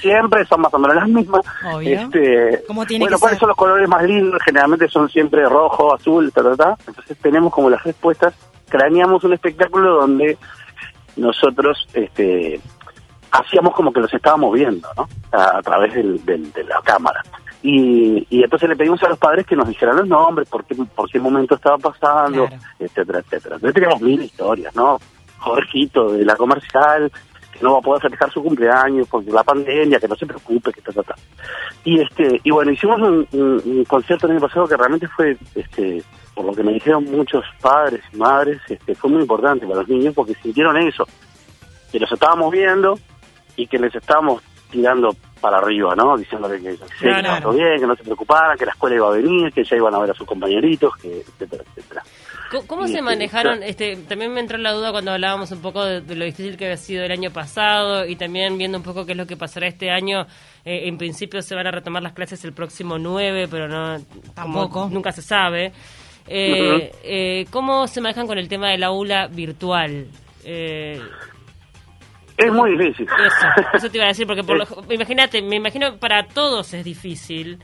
siempre, 0.01 0.45
son 0.47 0.61
más 0.61 0.73
o 0.75 0.79
menos 0.79 0.97
las 0.97 1.09
mismas. 1.09 1.41
Obvio. 1.65 2.01
Este, 2.01 2.63
Como 2.67 2.87
tiene 2.87 3.05
bueno, 3.05 3.17
que 3.17 3.21
¿cuáles 3.21 3.35
ser. 3.37 3.41
son 3.41 3.49
los 3.49 3.57
colores 3.57 3.89
más 3.89 4.03
lindos? 4.05 4.41
Generalmente 4.45 4.89
son 4.89 5.09
siempre 5.09 5.45
rojo, 5.49 5.95
azul, 5.95 6.31
ta, 6.33 6.43
ta, 6.43 6.57
ta. 6.57 6.77
Entonces 6.87 7.17
tenemos 7.19 7.53
como 7.53 7.71
las 7.71 7.83
respuestas, 7.83 8.35
craneamos 8.69 9.25
un 9.25 9.33
espectáculo 9.33 10.01
donde 10.01 10.39
nosotros 11.17 11.89
este, 11.95 12.61
hacíamos 13.33 13.75
como 13.75 13.93
que 13.93 14.01
los 14.01 14.13
estábamos 14.13 14.53
viendo, 14.55 14.89
¿no? 14.97 15.09
A, 15.33 15.59
a 15.59 15.63
través 15.63 15.95
del, 15.95 16.25
del- 16.25 16.53
de 16.53 16.65
la 16.65 16.81
cámara. 16.83 17.23
Y, 17.63 18.25
y 18.31 18.45
entonces 18.45 18.69
le 18.69 18.77
pedimos 18.77 19.03
a 19.03 19.09
los 19.09 19.19
padres 19.19 19.45
que 19.47 19.57
nos 19.57 19.67
dijeran 19.67 19.97
los 19.97 20.07
nombres, 20.07 20.49
por 20.49 20.65
qué, 20.65 20.77
por 20.95 21.11
qué 21.11 21.19
momento 21.19 21.57
estaba 21.57 21.79
pasando, 21.79 22.47
Claro. 22.47 22.63
etcétera, 22.79 23.19
etcétera. 23.21 23.55
Entonces 23.57 23.75
teníamos 23.75 24.01
mil 24.03 24.23
historias, 24.23 24.77
¿no? 24.77 24.99
Jorgito 25.39 26.13
de 26.13 26.25
la 26.25 26.37
comercial, 26.37 27.11
que 27.57 27.65
no 27.65 27.73
va 27.73 27.79
a 27.79 27.83
poder 27.83 28.03
festejar 28.03 28.31
su 28.33 28.43
cumpleaños 28.43 29.09
porque 29.09 29.31
la 29.31 29.43
pandemia, 29.45 29.99
que 29.99 30.09
no 30.09 30.17
se 30.17 30.27
preocupe, 30.27 30.73
que 30.73 30.81
ta, 30.83 30.93
ta, 30.93 31.03
ta. 31.03 31.15
Y 31.85 32.01
este, 32.01 32.41
y 32.45 32.51
bueno, 32.51 32.71
hicimos 32.73 33.01
un, 33.01 33.27
un- 33.33 33.85
concierto 33.85 34.27
el 34.27 34.33
año 34.33 34.41
pasado 34.41 34.67
que 34.69 34.77
realmente 34.77 35.09
fue, 35.09 35.37
este, 35.55 36.03
por 36.35 36.45
lo 36.47 36.53
que 36.53 36.63
me 36.63 36.73
dijeron 36.73 37.05
muchos 37.05 37.45
padres 37.61 38.03
y 38.13 38.17
madres, 38.17 38.61
este, 38.69 38.95
fue 38.95 39.11
muy 39.11 39.23
importante 39.23 39.67
para 39.67 39.81
los 39.81 39.89
niños 39.89 40.15
porque 40.15 40.35
sintieron 40.43 40.77
eso, 40.77 41.07
que 41.93 41.99
los 42.01 42.11
estábamos 42.11 42.51
viendo 42.53 42.99
y 43.57 43.67
que 43.67 43.79
les 43.79 43.95
estábamos 43.95 44.43
tirando 44.77 45.15
para 45.41 45.59
arriba, 45.59 45.95
¿no? 45.95 46.17
Diciéndole 46.17 46.61
que, 46.61 46.71
estaba 46.71 47.41
todo 47.41 47.53
bien, 47.53 47.81
que 47.81 47.87
no 47.87 47.97
se 47.97 48.05
preocuparan, 48.05 48.57
que 48.57 48.67
la 48.67 48.73
escuela 48.73 48.97
iba 48.97 49.09
a 49.09 49.13
venir, 49.13 49.53
que 49.53 49.65
ya 49.65 49.77
iban 49.77 49.95
a 49.95 49.99
ver 49.99 50.11
a 50.11 50.15
sus 50.15 50.27
compañeritos, 50.27 50.97
que 50.97 51.21
etcétera, 51.21 51.65
etcétera. 51.69 52.03
¿Cómo, 52.69 52.85
Y, 52.85 52.89
se 52.89 52.93
este, 52.95 53.03
manejaron? 53.03 53.63
Este, 53.63 53.97
también 53.97 54.33
me 54.33 54.41
entró 54.41 54.57
la 54.57 54.73
duda 54.73 54.93
cuando 54.93 55.11
hablábamos 55.11 55.51
un 55.51 55.61
poco 55.61 55.85
de, 55.85 56.01
de 56.01 56.15
lo 56.15 56.25
difícil 56.25 56.57
que 56.57 56.67
había 56.67 56.77
sido 56.77 57.05
el 57.05 57.11
año 57.11 57.31
pasado 57.33 58.07
y 58.07 58.15
también 58.17 58.57
viendo 58.57 58.79
un 58.79 58.85
poco 58.85 59.05
qué 59.05 59.13
es 59.13 59.19
lo 59.19 59.27
que 59.27 59.37
pasará 59.37 59.67
este 59.67 59.91
año. 59.91 60.27
Eh, 60.65 60.89
en 60.89 60.97
principio 60.97 61.43
se 61.43 61.55
van 61.55 61.67
a 61.67 61.71
retomar 61.71 62.03
las 62.03 62.13
clases 62.13 62.45
el 62.45 62.53
próximo 62.53 62.99
9, 62.99 63.49
pero 63.51 63.69
no 63.69 63.97
como 63.97 64.33
Tampoco. 64.35 64.89
nunca 64.91 65.13
se 65.13 65.23
sabe. 65.23 65.73
Eh, 66.29 66.93
eh, 67.05 67.47
¿Cómo 67.51 67.87
se 67.87 68.01
manejan 68.01 68.27
con 68.27 68.39
el 68.39 68.49
tema 68.49 68.71
del 68.71 68.83
aula 68.83 69.29
virtual? 69.29 70.07
Eh, 70.45 71.01
Es 72.37 72.53
muy 72.53 72.77
difícil. 72.77 73.07
eso, 73.07 73.47
eso 73.75 73.91
te 73.91 73.97
iba 73.99 74.05
a 74.05 74.09
decir, 74.09 74.27
porque 74.27 74.43
por 74.45 74.59
lo- 74.89 74.93
imagínate, 74.95 75.41
me 75.43 75.57
imagino 75.57 75.93
que 75.93 75.99
para 75.99 76.25
todos 76.27 76.73
es 76.75 76.85
difícil. 76.85 77.59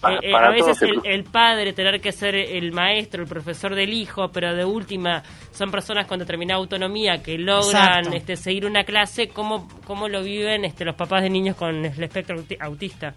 Para- 0.00 0.16
Eh, 0.16 0.18
eh, 0.22 0.32
para 0.32 0.48
a 0.48 0.50
veces 0.50 0.82
el, 0.82 1.00
el 1.04 1.24
padre 1.24 1.72
tener 1.72 1.98
que 2.00 2.12
ser 2.12 2.34
el 2.34 2.72
maestro, 2.72 3.22
el 3.22 3.28
profesor 3.28 3.74
del 3.74 3.90
hijo, 3.92 4.28
pero 4.30 4.54
de 4.54 4.62
última 4.64 5.22
son 5.50 5.70
personas 5.70 6.06
con 6.06 6.18
determinada 6.18 6.58
autonomía 6.60 7.22
que 7.22 7.38
logran 7.38 7.98
Exacto. 8.00 8.16
este, 8.16 8.36
seguir 8.36 8.66
una 8.66 8.84
clase. 8.84 9.28
¿Cómo, 9.28 9.66
cómo 9.86 10.08
lo 10.08 10.22
viven 10.22 10.66
este, 10.66 10.84
los 10.84 10.94
papás 10.94 11.22
de 11.22 11.30
niños 11.30 11.56
con 11.56 11.84
el 11.86 12.02
espectro 12.02 12.36
auti- 12.36 12.58
autista? 12.60 13.14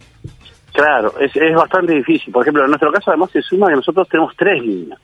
Claro, 0.71 1.13
es, 1.19 1.35
es 1.35 1.55
bastante 1.55 1.93
difícil. 1.93 2.31
Por 2.31 2.43
ejemplo, 2.43 2.63
en 2.63 2.69
nuestro 2.69 2.91
caso 2.91 3.11
además 3.11 3.31
se 3.31 3.41
suma 3.41 3.67
que 3.67 3.75
nosotros 3.75 4.07
tenemos 4.07 4.33
tres 4.37 4.61
niños. 4.63 4.99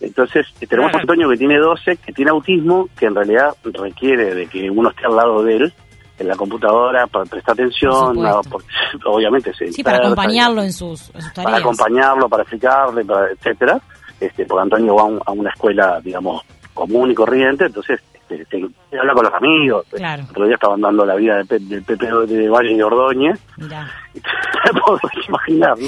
Entonces, 0.00 0.46
tenemos 0.68 0.88
a 0.88 0.92
Claro. 0.92 1.02
Antonio 1.02 1.28
que 1.30 1.36
tiene 1.38 1.58
12, 1.58 1.96
que 1.98 2.12
tiene 2.12 2.30
autismo, 2.30 2.88
que 2.98 3.06
en 3.06 3.14
realidad 3.14 3.54
requiere 3.64 4.34
de 4.34 4.46
que 4.46 4.70
uno 4.70 4.90
esté 4.90 5.06
al 5.06 5.16
lado 5.16 5.42
de 5.42 5.56
él 5.56 5.72
en 6.18 6.28
la 6.28 6.36
computadora 6.36 7.06
para 7.06 7.24
prestar 7.26 7.52
atención, 7.54 8.16
porque 8.50 8.68
obviamente 9.06 9.52
se 9.54 9.70
Sí, 9.72 9.82
para 9.82 9.98
acompañarlo 9.98 10.62
en 10.62 10.72
sus, 10.72 11.10
en 11.14 11.22
sus 11.22 11.32
para 11.32 11.56
acompañarlo, 11.58 12.28
para 12.28 12.42
explicarle, 12.42 13.04
para, 13.04 13.30
etcétera. 13.30 13.78
Este, 14.20 14.46
porque 14.46 14.62
Antonio 14.62 14.94
va 14.94 15.02
a, 15.02 15.04
un- 15.06 15.20
a 15.26 15.32
una 15.32 15.50
escuela, 15.50 16.00
digamos, 16.02 16.42
común 16.72 17.10
y 17.10 17.14
corriente, 17.14 17.66
entonces 17.66 18.00
este, 18.14 18.44
se- 18.46 18.68
se 18.90 18.98
habla 18.98 19.12
con 19.12 19.24
los 19.24 19.34
amigos. 19.34 19.86
Claro. 19.94 20.22
El 20.24 20.30
otro 20.30 20.44
día 20.46 20.54
estaban 20.54 20.80
dando 20.80 21.04
la 21.04 21.14
vida 21.16 21.42
del 21.48 21.82
Pepe 21.82 22.06
de 22.26 22.48
Valle 22.48 22.74
de 22.76 22.82
Ordóñez, 22.84 23.38
Mirá. 23.58 23.86
te 24.14 24.72
podés 24.80 25.28
imaginar, 25.28 25.78
¿no? 25.78 25.86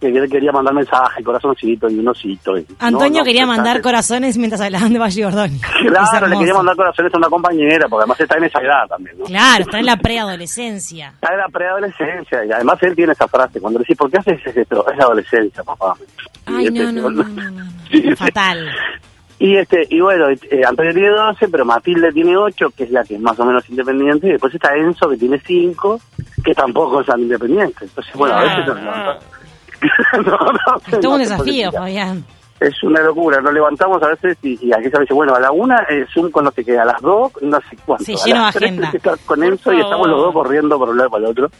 Que 0.00 0.28
quería 0.28 0.52
mandar 0.52 0.74
mensaje, 0.74 1.22
corazoncito 1.22 1.88
y 1.88 1.98
un 1.98 2.08
osito. 2.08 2.56
y- 2.58 2.66
Antonio 2.78 3.20
no, 3.20 3.24
quería 3.24 3.46
mandar 3.46 3.80
corazones 3.80 4.36
mientras 4.38 4.60
hablaban 4.60 4.92
de 4.92 4.98
Valle 4.98 5.26
Ordóñez. 5.26 5.60
Claro, 5.86 6.26
le 6.26 6.38
quería 6.38 6.54
mandar 6.54 6.76
corazones 6.76 7.14
a 7.14 7.18
una 7.18 7.28
compañera, 7.28 7.86
porque 7.88 8.02
además 8.02 8.20
está 8.20 8.36
en 8.38 8.44
esa 8.44 8.58
edad 8.60 8.86
también, 8.88 9.18
¿no? 9.18 9.24
Claro, 9.24 9.64
está 9.64 9.78
en 9.78 9.86
la 9.86 9.96
preadolescencia. 9.96 11.08
Está 11.14 11.32
en 11.32 11.38
la 11.38 11.48
preadolescencia, 11.48 12.44
y 12.44 12.52
además 12.52 12.78
él 12.82 12.94
tiene 12.96 13.12
esa 13.12 13.28
frase, 13.28 13.60
cuando 13.60 13.78
le 13.78 13.84
dice, 13.84 13.96
¿por 13.96 14.10
qué 14.10 14.18
haces 14.18 14.40
esto? 14.56 14.86
Es 14.90 14.96
la 14.98 15.04
adolescencia, 15.04 15.62
papá. 15.62 15.94
Ay, 16.46 16.68
no, 16.70 16.82
este, 16.82 16.92
no, 16.92 17.10
no. 17.10 18.16
Fatal. 18.16 18.68
Y 19.38 19.56
este 19.56 19.86
y 19.90 20.00
bueno, 20.00 20.28
eh, 20.30 20.62
Antonio 20.66 20.92
tiene 20.94 21.08
12, 21.10 21.48
pero 21.48 21.64
Matilde 21.64 22.12
tiene 22.12 22.36
8, 22.36 22.70
que 22.76 22.84
es 22.84 22.90
la 22.90 23.02
que 23.04 23.16
es 23.16 23.20
más 23.20 23.38
o 23.40 23.44
menos 23.44 23.68
independiente, 23.68 24.28
y 24.28 24.32
después 24.32 24.54
está 24.54 24.74
Enzo, 24.76 25.08
que 25.10 25.16
tiene 25.16 25.40
5, 25.44 26.00
que 26.44 26.54
tampoco 26.54 27.00
es 27.00 27.06
tan 27.08 27.20
independiente. 27.20 27.84
Entonces, 27.84 28.14
bueno, 28.14 28.36
a 28.36 28.42
veces 28.42 28.64
Ah. 28.86 29.18
No, 30.24 30.38
no, 30.38 30.76
Es 30.92 31.00
todo 31.00 31.12
un 31.12 31.18
desafío. 31.20 31.72
Fabián. 31.72 32.24
Es 32.60 32.82
una 32.84 33.00
locura, 33.02 33.40
nos 33.40 33.52
levantamos 33.52 34.00
a 34.02 34.08
veces 34.08 34.38
y, 34.42 34.68
y 34.68 34.72
aquí 34.72 34.88
se 34.88 35.00
dice, 35.00 35.12
bueno, 35.12 35.34
a 35.34 35.40
la 35.40 35.50
una 35.50 35.76
es 35.88 36.08
Zoom 36.14 36.30
con 36.30 36.44
no 36.44 36.52
sé 36.52 36.64
qué, 36.64 36.78
a 36.78 36.84
las 36.84 37.00
dos, 37.02 37.32
no 37.42 37.58
sé 37.68 37.76
cuánto. 37.84 38.04
Sí, 38.04 38.14
a 38.14 38.24
lleno 38.24 38.40
las 38.42 38.54
tres 38.54 38.70
agenda. 38.70 38.90
que 38.92 38.96
estar 38.98 39.18
con 39.26 39.42
Enzo 39.42 39.72
y 39.72 39.80
estamos 39.80 40.06
los 40.08 40.18
dos 40.20 40.32
corriendo 40.32 40.78
por 40.78 40.88
un 40.90 40.96
lado 40.96 41.08
y 41.08 41.10
para 41.12 41.24
el 41.24 41.30
otro. 41.30 41.50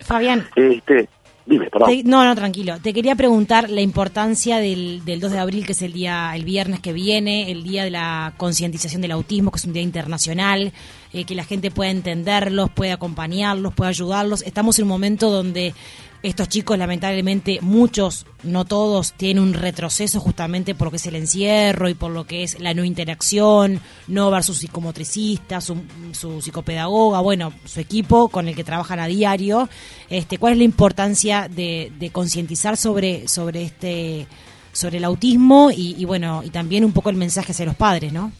Fabián, 0.00 0.46
Este, 0.54 1.08
dime, 1.46 1.70
perdón. 1.70 1.88
te- 1.88 2.02
no, 2.04 2.24
no, 2.24 2.34
tranquilo. 2.34 2.74
Te 2.82 2.92
quería 2.92 3.14
preguntar 3.16 3.70
la 3.70 3.80
importancia 3.80 4.58
del, 4.58 5.04
del 5.04 5.18
2 5.20 5.32
de 5.32 5.38
abril, 5.38 5.64
que 5.66 5.72
es 5.72 5.82
el 5.82 5.92
día, 5.94 6.32
el 6.36 6.44
viernes 6.44 6.80
que 6.80 6.92
viene, 6.92 7.50
el 7.50 7.62
día 7.62 7.84
de 7.84 7.90
la 7.90 8.34
concientización 8.36 9.00
del 9.02 9.12
autismo, 9.12 9.50
que 9.50 9.58
es 9.58 9.64
un 9.64 9.72
día 9.72 9.82
internacional, 9.82 10.72
eh, 11.12 11.24
que 11.24 11.34
la 11.34 11.44
gente 11.44 11.70
pueda 11.70 11.90
entenderlos, 11.90 12.68
pueda 12.70 12.94
acompañarlos, 12.94 13.72
pueda 13.74 13.88
ayudarlos. 13.90 14.42
Estamos 14.42 14.78
en 14.78 14.84
un 14.84 14.88
momento 14.90 15.30
donde 15.30 15.74
estos 16.22 16.48
chicos, 16.48 16.78
lamentablemente, 16.78 17.58
muchos, 17.62 18.26
no 18.44 18.64
todos, 18.64 19.12
tienen 19.14 19.42
un 19.42 19.54
retroceso 19.54 20.20
justamente 20.20 20.74
por 20.74 20.86
lo 20.86 20.90
que 20.92 20.96
es 20.96 21.06
el 21.06 21.16
encierro 21.16 21.88
y 21.88 21.94
por 21.94 22.12
lo 22.12 22.24
que 22.24 22.44
es 22.44 22.60
la 22.60 22.74
no 22.74 22.84
interacción, 22.84 23.80
no 24.06 24.30
ver 24.30 24.44
su 24.44 24.54
psicomotricista, 24.54 25.60
su, 25.60 25.78
su 26.12 26.40
psicopedagoga, 26.40 27.20
bueno, 27.20 27.52
su 27.64 27.80
equipo 27.80 28.28
con 28.28 28.46
el 28.46 28.54
que 28.54 28.64
trabajan 28.64 29.00
a 29.00 29.06
diario. 29.06 29.68
Este, 30.08 30.38
¿Cuál 30.38 30.52
es 30.52 30.58
la 30.58 30.64
importancia 30.64 31.48
de, 31.48 31.92
de 31.98 32.10
concientizar 32.10 32.76
sobre, 32.76 33.26
sobre 33.28 33.64
este 33.64 34.26
sobre 34.74 34.96
el 34.96 35.04
autismo 35.04 35.70
y, 35.70 35.96
y 35.98 36.06
bueno 36.06 36.42
y 36.42 36.48
también 36.48 36.82
un 36.82 36.92
poco 36.92 37.10
el 37.10 37.16
mensaje 37.16 37.52
hacia 37.52 37.66
los 37.66 37.76
padres, 37.76 38.10
¿no? 38.10 38.32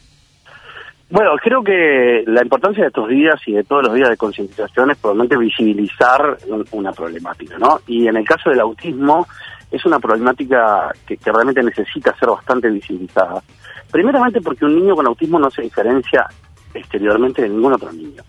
Bueno, 1.13 1.33
creo 1.43 1.63
que 1.63 2.25
la 2.27 2.41
importancia 2.43 2.85
de 2.85 2.89
estos 2.89 3.07
días 3.07 3.35
y 3.45 3.53
de 3.53 3.65
todos 3.65 3.83
los 3.83 3.93
días 3.95 4.09
de 4.09 4.17
concientización 4.17 4.93
es 4.93 4.97
probablemente 4.97 5.37
visibilizar 5.37 6.39
un- 6.49 6.65
una 6.73 6.91
problemática, 6.93 7.59
¿no? 7.59 7.81
Y 7.87 8.09
en 8.09 8.17
el 8.17 8.25
caso 8.25 8.49
del 8.49 8.61
autismo, 8.61 9.27
es 9.71 9.85
una 9.85 9.99
problemática 9.99 10.91
que, 11.07 11.19
que 11.19 11.31
realmente 11.31 11.63
necesita 11.63 12.17
ser 12.19 12.31
bastante 12.31 12.71
visibilizada. 12.71 13.43
Primeramente 13.91 14.41
porque 14.41 14.65
un 14.65 14.75
niño 14.75 14.95
con 14.95 15.07
autismo 15.07 15.39
no 15.39 15.51
se 15.51 15.61
diferencia 15.61 16.27
exteriormente 16.75 17.43
de 17.43 17.49
ningún 17.49 17.73
otro 17.73 17.93
niño. 17.93 18.23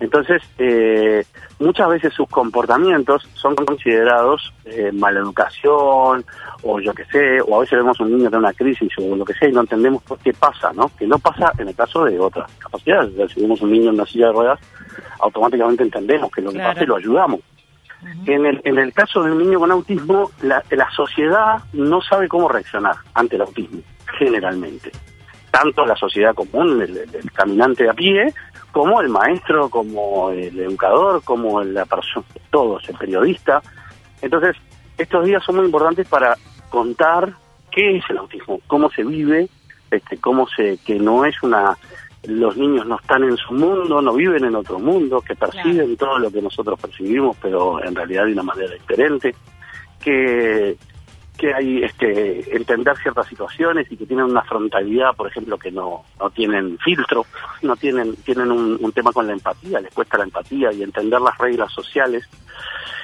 Entonces, 0.00 0.42
eh, 0.58 1.24
muchas 1.58 1.88
veces 1.88 2.14
sus 2.14 2.28
comportamientos 2.28 3.28
son 3.34 3.54
considerados 3.54 4.52
eh, 4.64 4.90
maleducación 4.92 6.24
o 6.62 6.80
yo 6.80 6.92
qué 6.94 7.04
sé, 7.06 7.40
o 7.40 7.56
a 7.56 7.60
veces 7.60 7.78
vemos 7.78 7.98
un 8.00 8.16
niño 8.16 8.30
de 8.30 8.36
una 8.36 8.52
crisis 8.52 8.92
o 8.98 9.16
lo 9.16 9.24
que 9.24 9.34
sea 9.34 9.48
y 9.48 9.52
no 9.52 9.60
entendemos 9.60 10.02
por 10.02 10.18
qué 10.18 10.32
pasa, 10.32 10.72
¿no? 10.72 10.90
Que 10.98 11.06
no 11.06 11.18
pasa 11.18 11.52
en 11.58 11.68
el 11.68 11.74
caso 11.74 12.04
de 12.04 12.18
otras 12.18 12.50
capacidades. 12.58 13.32
si 13.32 13.40
vemos 13.40 13.60
un 13.60 13.72
niño 13.72 13.88
en 13.90 13.94
una 13.94 14.06
silla 14.06 14.26
de 14.26 14.32
ruedas, 14.32 14.60
automáticamente 15.20 15.82
entendemos 15.82 16.30
que 16.30 16.42
lo 16.42 16.52
que 16.52 16.58
pasa 16.58 16.82
y 16.82 16.86
lo 16.86 16.96
ayudamos. 16.96 17.40
en, 18.26 18.46
el, 18.46 18.60
en 18.64 18.78
el 18.78 18.92
caso 18.92 19.22
de 19.22 19.32
un 19.32 19.38
niño 19.38 19.58
con 19.58 19.70
autismo, 19.70 20.30
la, 20.42 20.62
la 20.70 20.90
sociedad 20.90 21.62
no 21.72 22.00
sabe 22.00 22.28
cómo 22.28 22.48
reaccionar 22.48 22.96
ante 23.14 23.36
el 23.36 23.42
autismo, 23.42 23.80
generalmente 24.18 24.90
tanto 25.50 25.84
la 25.84 25.96
sociedad 25.96 26.34
común, 26.34 26.80
el, 26.82 27.30
caminante 27.32 27.88
a 27.88 27.92
pie, 27.92 28.32
como 28.72 29.00
el 29.00 29.08
maestro, 29.08 29.68
como 29.68 30.30
el 30.30 30.58
educador, 30.58 31.22
como 31.24 31.62
la 31.62 31.84
persona, 31.86 32.26
todos, 32.50 32.88
el 32.88 32.96
periodista. 32.96 33.62
Entonces, 34.22 34.56
estos 34.96 35.24
días 35.24 35.42
son 35.44 35.56
muy 35.56 35.66
importantes 35.66 36.06
para 36.08 36.36
contar 36.68 37.32
qué 37.70 37.96
es 37.96 38.04
el 38.10 38.18
autismo, 38.18 38.60
cómo 38.66 38.90
se 38.90 39.02
vive, 39.02 39.48
este, 39.90 40.18
cómo 40.18 40.46
se, 40.48 40.78
que 40.78 40.98
no 40.98 41.24
es 41.24 41.42
una, 41.42 41.76
los 42.24 42.56
niños 42.56 42.86
no 42.86 42.96
están 42.96 43.24
en 43.24 43.36
su 43.36 43.54
mundo, 43.54 44.00
no 44.00 44.12
viven 44.12 44.44
en 44.44 44.54
otro 44.54 44.78
mundo, 44.78 45.20
que 45.20 45.34
perciben 45.34 45.96
todo 45.96 46.18
lo 46.18 46.30
que 46.30 46.42
nosotros 46.42 46.78
percibimos, 46.78 47.36
pero 47.40 47.82
en 47.82 47.94
realidad 47.94 48.26
de 48.26 48.32
una 48.32 48.42
manera 48.42 48.74
diferente, 48.74 49.34
que 50.02 50.76
que 51.40 51.54
hay 51.54 51.82
este 51.82 52.54
entender 52.54 52.94
ciertas 52.98 53.26
situaciones 53.26 53.90
y 53.90 53.96
que 53.96 54.04
tienen 54.04 54.26
una 54.26 54.42
frontalidad, 54.42 55.16
por 55.16 55.26
ejemplo, 55.26 55.56
que 55.56 55.70
no, 55.70 56.04
no 56.20 56.28
tienen 56.28 56.76
filtro, 56.78 57.24
no 57.62 57.74
tienen 57.76 58.14
tienen 58.16 58.50
un, 58.50 58.92
tema 58.92 59.10
con 59.10 59.26
la 59.26 59.32
empatía, 59.32 59.80
les 59.80 59.94
cuesta 59.94 60.18
la 60.18 60.24
empatía 60.24 60.70
y 60.70 60.82
entender 60.82 61.18
las 61.18 61.38
reglas 61.38 61.72
sociales. 61.72 62.28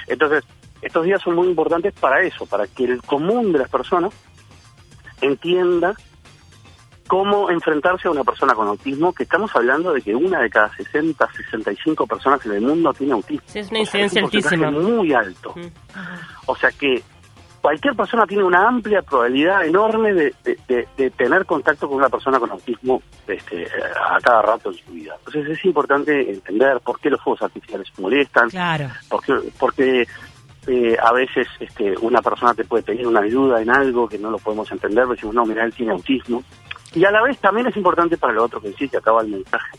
Entonces, 0.07 0.45
estos 0.83 1.07
días 1.07 1.23
son 1.23 1.35
muy 1.35 1.49
importantes 1.49 1.95
para 1.95 2.21
eso, 2.21 2.45
para 2.45 2.66
que 2.66 2.85
el 2.85 3.00
común 3.00 3.52
de 3.52 3.61
las 3.61 3.71
personas 3.71 4.12
entienda 5.23 5.95
cómo 7.07 7.49
enfrentarse 7.50 8.09
a 8.09 8.11
una 8.11 8.25
persona 8.25 8.52
con 8.52 8.69
autismo, 8.69 9.14
que 9.14 9.23
estamos 9.23 9.50
hablando 9.55 9.95
de 9.95 10.02
que 10.02 10.14
una 10.14 10.40
de 10.40 10.50
cada 10.50 10.75
60, 10.76 11.26
65 11.33 12.07
personas 12.07 12.45
en 12.45 12.52
el 12.52 12.61
mundo 12.61 12.93
tiene 12.93 13.14
autismo. 13.14 13.47
es 13.55 13.71
una 13.71 13.78
incidencia 13.78 14.23
altísima. 14.23 14.71
Muy 14.71 15.14
alto. 15.14 15.55
O 16.47 16.55
sea 16.57 16.71
que 16.73 17.02
cualquier 17.66 17.96
persona 17.96 18.28
tiene 18.28 18.44
una 18.44 18.68
amplia 18.68 19.02
probabilidad 19.02 19.66
enorme 19.66 20.14
de, 20.14 20.32
tener 21.16 21.44
contacto 21.44 21.88
con 21.88 21.96
una 21.96 22.08
persona 22.08 22.38
con 22.38 22.52
autismo 22.52 23.02
este, 23.26 23.66
a 24.08 24.20
cada 24.20 24.40
rato 24.40 24.70
en 24.70 24.76
su 24.76 24.92
vida. 24.92 25.16
Entonces 25.18 25.58
es 25.58 25.64
importante 25.64 26.30
entender 26.30 26.78
por 26.85 27.00
qué 27.00 27.11
los 27.11 27.20
fuegos 27.20 27.42
artificiales 27.42 27.88
molestan, 27.99 28.50
claro. 28.50 28.88
porque, 29.08 29.32
porque 29.58 30.06
eh, 30.68 30.96
a 31.02 31.12
veces 31.12 31.49
este, 31.58 31.96
una 32.02 32.23
persona 32.23 32.54
te 32.54 32.64
puede 32.64 32.85
pedir 32.85 33.04
una 33.04 33.23
ayuda 33.23 33.61
en 33.61 33.68
algo 33.68 34.08
que 34.08 34.18
no 34.18 34.30
lo 34.30 34.38
podemos 34.38 34.70
entender, 34.70 35.04
decimos, 35.08 35.35
no, 35.35 35.44
mira, 35.44 35.64
él 35.64 35.75
tiene 35.75 35.90
autismo. 35.90 36.44
Y 36.94 37.04
a 37.04 37.11
la 37.11 37.20
vez 37.25 37.37
también 37.38 37.66
es 37.66 37.76
importante 37.76 38.16
para 38.16 38.32
lo 38.32 38.44
otro 38.44 38.61
que 38.61 38.73
sí, 38.75 38.88
que 38.88 38.99
acaba 38.99 39.23
el 39.23 39.28
mensaje, 39.28 39.76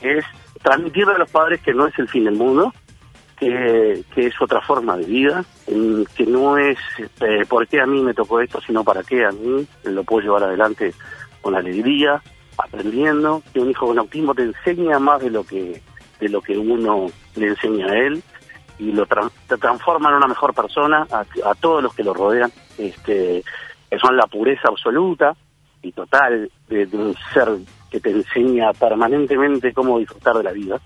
que 0.00 0.18
es 0.18 0.24
transmitirle 0.60 1.14
a 1.14 1.18
los 1.18 1.30
padres 1.30 1.62
que 1.62 1.72
no 1.72 1.86
es 1.86 1.96
el 2.00 2.08
fin 2.08 2.24
del 2.24 2.34
mundo, 2.34 2.74
que, 3.36 4.04
es 4.16 4.40
otra 4.40 4.60
forma 4.60 4.96
de 4.96 5.04
vida, 5.04 5.44
que 5.66 6.26
no 6.26 6.56
es 6.58 6.78
eh, 7.20 7.44
por 7.48 7.66
qué 7.68 7.80
a 7.80 7.86
mí 7.86 8.02
me 8.02 8.14
tocó 8.14 8.40
esto, 8.40 8.60
sino 8.60 8.82
para 8.82 9.02
qué 9.02 9.24
a 9.24 9.30
mí 9.30 9.66
lo 9.84 10.04
puedo 10.04 10.22
llevar 10.22 10.44
adelante 10.44 10.94
con 11.40 11.54
alegría, 11.54 12.22
aprendiendo, 12.58 13.42
que 13.52 13.60
un 13.60 13.70
hijo 13.70 13.86
con 13.86 13.98
autismo 13.98 14.34
te 14.34 14.42
enseña 14.42 14.98
más 14.98 15.20
de 15.20 15.30
lo 15.30 15.44
que 15.44 15.82
de 16.18 16.30
lo 16.30 16.40
que 16.40 16.56
uno 16.56 17.08
le 17.34 17.48
enseña 17.48 17.88
a 17.88 17.98
él 17.98 18.22
y 18.78 18.90
lo 18.92 19.06
te 19.06 19.58
transforma 19.58 20.08
en 20.08 20.16
una 20.16 20.28
mejor 20.28 20.54
persona 20.54 21.06
a, 21.10 21.54
todos 21.54 21.82
los 21.82 21.94
que 21.94 22.02
lo 22.02 22.14
rodean, 22.14 22.50
este, 22.78 23.44
que 23.90 23.98
son 23.98 24.16
la 24.16 24.26
pureza 24.26 24.68
absoluta 24.68 25.34
y 25.82 25.92
total 25.92 26.50
de 26.68 26.88
un 26.92 27.14
ser 27.34 27.48
que 27.90 28.00
te 28.00 28.10
enseña 28.10 28.72
permanentemente 28.72 29.74
cómo 29.74 29.98
disfrutar 29.98 30.36
de 30.36 30.42
la 30.42 30.52
vida 30.52 30.80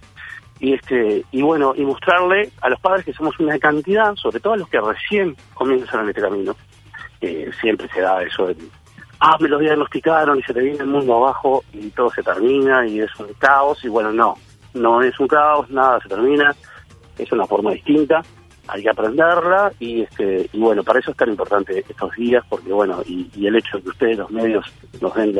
y 0.60 0.74
este 0.74 1.24
y 1.32 1.42
bueno 1.42 1.72
y 1.74 1.84
mostrarle 1.84 2.50
a 2.60 2.68
los 2.68 2.80
padres 2.80 3.04
que 3.04 3.12
somos 3.12 3.38
una 3.40 3.58
cantidad 3.58 4.14
sobre 4.14 4.40
todo 4.40 4.52
a 4.52 4.56
los 4.58 4.68
que 4.68 4.80
recién 4.80 5.36
comienzan 5.54 6.02
en 6.02 6.08
este 6.10 6.20
camino. 6.20 6.54
Siempre 7.60 7.88
se 7.88 8.00
da 8.00 8.22
eso 8.22 8.46
de 8.46 8.56
ah 9.20 9.36
me 9.40 9.48
lo 9.48 9.58
diagnosticaron 9.58 10.38
y 10.38 10.42
se 10.42 10.54
te 10.54 10.60
viene 10.60 10.78
el 10.78 10.86
mundo 10.86 11.16
abajo 11.16 11.64
y 11.72 11.90
todo 11.90 12.10
se 12.10 12.22
termina 12.22 12.86
y 12.86 13.00
es 13.00 13.14
un 13.18 13.28
caos 13.38 13.84
y 13.84 13.88
bueno 13.88 14.12
no 14.12 14.36
no 14.74 15.02
es 15.02 15.18
un 15.20 15.28
caos 15.28 15.68
nada 15.70 16.00
se 16.00 16.08
termina 16.08 16.54
es 17.18 17.30
una 17.32 17.46
forma 17.46 17.72
distinta 17.72 18.22
hay 18.68 18.82
que 18.82 18.90
aprenderla 18.90 19.72
y 19.78 20.02
este 20.02 20.48
y 20.52 20.58
bueno 20.58 20.82
para 20.82 21.00
eso 21.00 21.10
es 21.10 21.16
tan 21.16 21.28
importante 21.28 21.84
estos 21.86 22.14
días 22.16 22.42
porque 22.48 22.72
bueno 22.72 23.02
y, 23.06 23.30
y 23.34 23.46
el 23.46 23.56
hecho 23.56 23.76
de 23.76 23.82
que 23.82 23.88
ustedes 23.90 24.18
los 24.18 24.30
medios 24.30 24.64
nos 25.00 25.14
den 25.14 25.34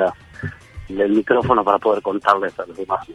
el 0.99 1.12
micrófono 1.12 1.62
para 1.62 1.78
poder 1.78 2.02
contarles 2.02 2.59
a 2.59 2.66
los 2.66 2.76
demás 2.76 3.06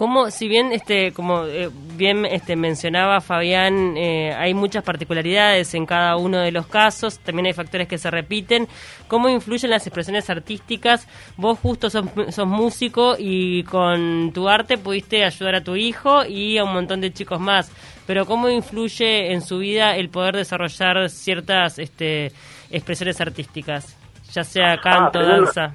como 0.00 0.30
si 0.30 0.48
bien, 0.48 0.72
este, 0.72 1.12
como 1.12 1.44
eh, 1.44 1.68
bien 1.96 2.24
este, 2.24 2.56
mencionaba 2.56 3.20
Fabián, 3.20 3.98
eh, 3.98 4.32
hay 4.32 4.54
muchas 4.54 4.82
particularidades 4.82 5.74
en 5.74 5.84
cada 5.84 6.16
uno 6.16 6.38
de 6.38 6.52
los 6.52 6.66
casos, 6.68 7.18
también 7.18 7.44
hay 7.44 7.52
factores 7.52 7.86
que 7.86 7.98
se 7.98 8.10
repiten. 8.10 8.66
¿Cómo 9.08 9.28
influyen 9.28 9.68
las 9.68 9.86
expresiones 9.86 10.30
artísticas? 10.30 11.06
Vos 11.36 11.58
justo 11.58 11.90
sos, 11.90 12.06
sos 12.30 12.46
músico 12.46 13.14
y 13.18 13.62
con 13.64 14.32
tu 14.32 14.48
arte 14.48 14.78
pudiste 14.78 15.22
ayudar 15.22 15.56
a 15.56 15.64
tu 15.64 15.76
hijo 15.76 16.24
y 16.24 16.56
a 16.56 16.64
un 16.64 16.72
montón 16.72 17.02
de 17.02 17.12
chicos 17.12 17.38
más. 17.38 17.70
Pero 18.06 18.24
¿cómo 18.24 18.48
influye 18.48 19.32
en 19.32 19.42
su 19.42 19.58
vida 19.58 19.96
el 19.96 20.08
poder 20.08 20.34
desarrollar 20.34 21.10
ciertas 21.10 21.78
este, 21.78 22.32
expresiones 22.70 23.20
artísticas? 23.20 23.98
Ya 24.32 24.44
sea 24.44 24.78
canto, 24.78 25.18
ah, 25.18 25.24
danza. 25.24 25.74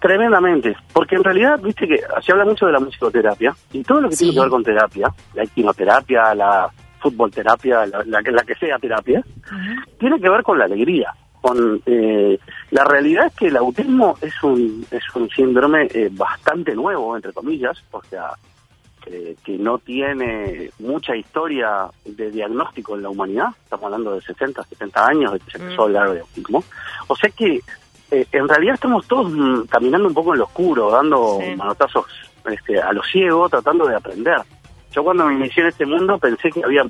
Tremendamente, 0.00 0.76
porque 0.92 1.16
en 1.16 1.24
realidad, 1.24 1.58
viste 1.60 1.88
que 1.88 2.00
se 2.22 2.32
habla 2.32 2.44
mucho 2.44 2.66
de 2.66 2.72
la 2.72 2.80
musicoterapia 2.80 3.54
y 3.72 3.82
todo 3.82 4.00
lo 4.00 4.08
que 4.08 4.16
tiene 4.16 4.34
que 4.34 4.40
ver 4.40 4.50
con 4.50 4.62
terapia, 4.62 5.08
la 5.34 5.46
quimioterapia, 5.46 6.34
la 6.34 6.70
fútbol 7.00 7.30
terapia, 7.30 7.86
la, 7.86 8.04
la, 8.04 8.42
que 8.42 8.54
sea 8.56 8.78
terapia, 8.78 9.22
tiene 9.98 10.20
que 10.20 10.28
ver 10.28 10.42
con 10.42 10.58
la 10.58 10.66
alegría. 10.66 11.12
Con 11.40 11.80
eh, 11.86 12.38
la 12.70 12.84
realidad 12.84 13.26
es 13.26 13.34
que 13.34 13.46
el 13.46 13.56
autismo 13.56 14.16
es 14.20 14.42
un 14.42 14.84
es 14.90 15.02
un 15.14 15.28
síndrome 15.30 15.86
eh, 15.94 16.08
bastante 16.10 16.74
nuevo 16.74 17.14
entre 17.14 17.32
comillas, 17.32 17.76
o 17.92 18.02
sea 18.04 18.30
que 19.06 19.56
no 19.58 19.78
tiene 19.78 20.70
mucha 20.80 21.14
historia 21.14 21.86
de 22.04 22.30
diagnóstico 22.30 22.96
en 22.96 23.02
la 23.02 23.08
humanidad. 23.08 23.48
Estamos 23.62 23.84
hablando 23.84 24.14
de 24.14 24.20
60, 24.20 24.64
70 24.64 25.06
años 25.06 25.32
de 25.32 25.38
que 25.38 25.50
se 25.52 25.58
empezó 25.58 25.82
a 25.82 25.84
hablar 25.84 26.10
de 26.12 26.20
autismo. 26.20 26.64
O 27.06 27.14
sea 27.14 27.30
que 27.30 27.60
eh, 28.10 28.26
en 28.32 28.48
realidad 28.48 28.74
estamos 28.74 29.06
todos 29.06 29.30
mm, 29.30 29.62
caminando 29.68 30.08
un 30.08 30.14
poco 30.14 30.32
en 30.32 30.38
lo 30.38 30.44
oscuro, 30.44 30.90
dando 30.90 31.40
manotazos 31.56 32.06
este, 32.44 32.80
a 32.80 32.92
lo 32.92 33.02
ciego, 33.02 33.48
tratando 33.48 33.86
de 33.86 33.96
aprender. 33.96 34.40
Yo 34.92 35.02
cuando 35.02 35.26
me 35.26 35.34
inicié 35.34 35.62
en 35.62 35.68
este 35.68 35.86
mundo 35.86 36.18
pensé 36.18 36.50
que 36.50 36.64
había 36.64 36.84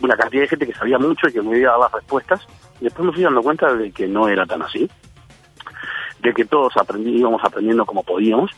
una 0.00 0.16
cantidad 0.16 0.42
de 0.42 0.48
gente 0.48 0.66
que 0.66 0.74
sabía 0.74 0.98
mucho 0.98 1.28
y 1.28 1.32
que 1.32 1.42
me 1.42 1.58
iba 1.58 1.70
a 1.70 1.72
dar 1.72 1.80
las 1.80 1.92
respuestas, 1.92 2.46
y 2.80 2.84
después 2.84 3.06
me 3.06 3.12
fui 3.12 3.22
dando 3.22 3.42
cuenta 3.42 3.72
de 3.74 3.90
que 3.90 4.06
no 4.06 4.28
era 4.28 4.46
tan 4.46 4.62
así, 4.62 4.88
de 6.20 6.32
que 6.32 6.44
todos 6.44 6.76
aprendí, 6.76 7.18
íbamos 7.18 7.42
aprendiendo 7.42 7.84
como 7.84 8.02
podíamos, 8.02 8.50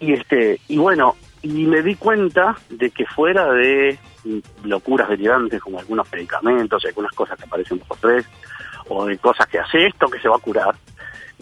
y 0.00 0.14
este 0.14 0.58
y 0.68 0.78
bueno, 0.78 1.14
y 1.42 1.66
me 1.66 1.82
di 1.82 1.94
cuenta 1.96 2.56
de 2.70 2.90
que 2.90 3.06
fuera 3.06 3.52
de 3.52 3.98
locuras 4.64 5.08
delirantes 5.08 5.60
como 5.60 5.78
algunos 5.78 6.10
medicamentos 6.12 6.82
y 6.84 6.88
algunas 6.88 7.12
cosas 7.12 7.36
que 7.36 7.44
aparecen 7.44 7.78
por 7.80 7.98
tres, 7.98 8.26
o 8.88 9.06
de 9.06 9.18
cosas 9.18 9.46
que 9.46 9.58
hace 9.58 9.86
esto 9.86 10.08
que 10.08 10.18
se 10.18 10.28
va 10.28 10.36
a 10.36 10.40
curar, 10.40 10.74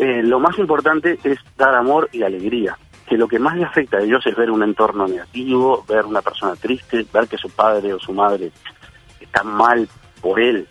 eh, 0.00 0.22
lo 0.22 0.40
más 0.40 0.58
importante 0.58 1.18
es 1.22 1.38
dar 1.58 1.74
amor 1.74 2.08
y 2.10 2.22
alegría. 2.22 2.74
Que 3.06 3.18
lo 3.18 3.28
que 3.28 3.38
más 3.38 3.54
le 3.56 3.64
afecta 3.64 3.98
a 3.98 4.02
ellos 4.02 4.26
es 4.26 4.34
ver 4.34 4.50
un 4.50 4.62
entorno 4.62 5.06
negativo, 5.06 5.84
ver 5.86 6.06
una 6.06 6.22
persona 6.22 6.56
triste, 6.56 7.04
ver 7.12 7.28
que 7.28 7.36
su 7.36 7.50
padre 7.50 7.92
o 7.92 7.98
su 7.98 8.14
madre 8.14 8.50
está 9.20 9.42
mal 9.42 9.86
por 10.22 10.40
él. 10.40 10.66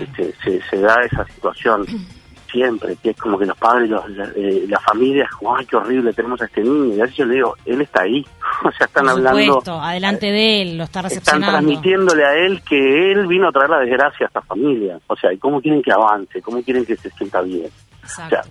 Este, 0.00 0.62
se, 0.70 0.78
da 0.78 0.96
esa 1.04 1.26
situación 1.26 1.84
siempre, 2.50 2.96
que 2.96 3.10
es 3.10 3.16
como 3.18 3.38
que 3.38 3.44
los 3.44 3.58
padres, 3.58 3.90
los, 3.90 4.08
la, 4.08 4.24
eh, 4.34 4.66
familia, 4.86 5.28
ay, 5.54 5.66
qué 5.66 5.76
horrible, 5.76 6.14
tenemos 6.14 6.40
a 6.40 6.46
este 6.46 6.62
niño. 6.62 6.94
Y 6.94 7.00
a 7.00 7.02
veces 7.02 7.18
yo 7.18 7.26
le 7.26 7.34
digo, 7.34 7.54
él 7.66 7.82
está 7.82 8.04
ahí. 8.04 8.24
o 8.64 8.72
sea, 8.72 8.86
están 8.86 9.06
hablando. 9.06 9.62
adelante 9.82 10.32
de 10.32 10.62
él, 10.62 10.78
lo 10.78 10.84
está 10.84 11.02
recepcionando. 11.02 11.46
Están 11.46 11.62
transmitiéndole 11.62 12.24
a 12.24 12.34
él 12.36 12.62
que 12.62 13.12
él 13.12 13.26
vino 13.26 13.48
a 13.48 13.52
traer 13.52 13.68
la 13.68 13.80
desgracia 13.80 14.24
a 14.24 14.28
esta 14.28 14.40
familia. 14.40 14.98
O 15.08 15.16
sea, 15.16 15.30
¿y 15.30 15.36
cómo 15.36 15.60
quieren 15.60 15.82
que 15.82 15.92
avance? 15.92 16.40
¿Cómo 16.40 16.62
quieren 16.62 16.86
que 16.86 16.96
se 16.96 17.10
sienta 17.10 17.42
bien? 17.42 17.68
O 18.04 18.28
sea, 18.28 18.42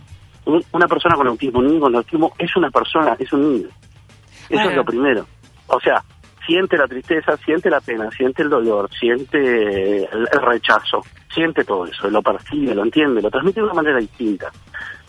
una 0.45 0.87
persona 0.87 1.15
con 1.15 1.27
autismo, 1.27 1.59
un 1.59 1.67
niño 1.67 1.79
con 1.81 1.95
autismo, 1.95 2.33
es 2.37 2.55
una 2.55 2.69
persona, 2.69 3.15
es 3.19 3.31
un 3.33 3.53
niño. 3.53 3.67
Eso 4.49 4.69
es 4.69 4.75
lo 4.75 4.83
primero. 4.83 5.25
O 5.67 5.79
sea, 5.79 6.03
siente 6.45 6.77
la 6.77 6.87
tristeza, 6.87 7.37
siente 7.37 7.69
la 7.69 7.79
pena, 7.79 8.09
siente 8.11 8.43
el 8.43 8.49
dolor, 8.49 8.89
siente 8.93 10.03
el, 10.03 10.27
rechazo, 10.41 11.01
siente 11.33 11.63
todo 11.63 11.85
eso, 11.85 12.09
lo 12.09 12.21
percibe, 12.21 12.75
lo 12.75 12.83
entiende, 12.83 13.21
lo 13.21 13.29
transmite 13.29 13.61
de 13.61 13.65
una 13.65 13.75
manera 13.75 13.99
distinta, 13.99 14.51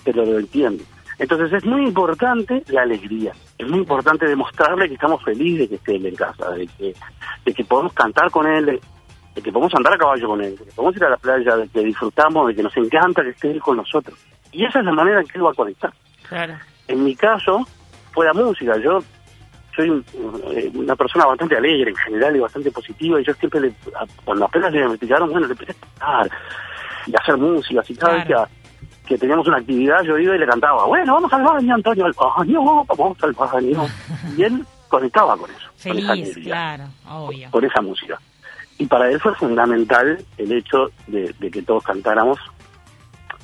pero 0.05 0.25
lo 0.25 0.39
entiende. 0.39 0.85
Entonces 1.19 1.53
es 1.53 1.65
muy 1.65 1.85
importante 1.85 2.63
la 2.69 2.83
alegría, 2.83 3.33
es 3.59 3.69
muy 3.69 3.81
importante 3.81 4.27
demostrarle 4.27 4.89
que 4.89 4.95
estamos 4.95 5.23
felices 5.23 5.61
de 5.61 5.69
que 5.69 5.75
esté 5.77 5.97
él 5.97 6.07
en 6.07 6.15
casa, 6.15 6.51
de 6.51 6.67
que, 6.67 6.95
de 7.45 7.55
que 7.55 7.65
podemos 7.65 7.93
cantar 7.93 8.31
con 8.31 8.47
él, 8.47 8.81
de, 9.35 9.43
que 9.43 9.53
podemos 9.53 9.75
andar 9.75 9.95
a 9.95 9.99
caballo 9.99 10.29
con 10.29 10.43
él, 10.43 10.57
de 10.57 10.65
que 10.65 10.73
podemos 10.73 10.97
ir 10.97 11.05
a 11.05 11.11
la 11.11 11.17
playa, 11.17 11.57
de 11.57 11.69
que 11.69 11.81
disfrutamos, 11.81 12.49
de 12.49 12.55
que 12.55 12.63
nos 12.63 12.77
encanta 12.77 13.23
que 13.23 13.31
esté 13.31 13.51
él 13.51 13.61
con 13.61 13.77
nosotros. 13.77 14.19
Y 14.53 14.65
esa 14.65 14.81
es 14.81 14.85
la 14.85 14.93
manera 14.93 15.21
en 15.21 15.27
que 15.27 15.39
él 15.39 15.47
va 15.47 15.51
a 15.51 15.55
conectar. 15.55 15.93
Claro. 16.29 16.55
En 16.89 17.05
mi 17.05 17.15
caso, 17.17 17.67
fue 18.13 18.27
la 18.27 18.35
música. 18.35 18.77
Yo 18.79 19.01
soy 19.75 20.05
eh, 20.55 20.71
una 20.75 20.95
persona 20.97 21.27
bastante 21.27 21.57
alegre 21.57 21.91
en 21.91 21.97
general 21.97 22.37
y 22.37 22.41
bastante 22.41 22.71
positiva 22.71 23.21
y 23.21 23.25
yo 23.25 23.33
siempre, 23.35 23.61
le, 23.61 23.73
cuando 24.25 24.45
apenas 24.45 24.73
le 24.73 24.85
investigaron, 24.85 25.31
bueno, 25.31 25.47
le 25.47 25.53
empecé 25.53 25.73
a 25.73 25.75
cantar 25.75 26.39
y 27.07 27.15
a 27.15 27.19
hacer 27.19 27.37
música, 27.37 27.81
así 27.81 27.97
cada 27.97 28.15
vez 28.15 28.27
que, 28.27 28.35
que, 29.07 29.19
teníamos 29.19 29.47
una 29.49 29.57
actividad 29.57 30.03
yo 30.03 30.19
iba 30.19 30.37
y 30.37 30.39
le 30.39 30.47
cantaba, 30.47 30.85
bueno, 30.87 31.15
vamos 31.15 31.33
al 31.33 31.43
baño, 31.43 31.75
Antonio, 31.75 32.05
al 32.05 32.13
baño, 32.13 32.85
vamos 32.97 33.23
al 33.23 33.33
baño. 33.33 33.87
y 34.37 34.43
él 34.43 34.65
conectaba 34.89 35.37
con 35.37 35.51
eso. 35.51 35.71
Feliz, 35.77 36.37
claro, 36.45 36.85
obvio. 37.09 37.51
Con 37.51 37.65
esa 37.65 37.81
música. 37.81 38.21
Y 38.79 38.87
para 38.87 39.11
él 39.11 39.21
fue 39.21 39.35
fundamental 39.35 40.19
el 40.37 40.53
hecho 40.53 40.91
de, 41.07 41.35
de 41.39 41.51
que 41.51 41.63
todos 41.63 41.83
cantáramos 41.85 42.39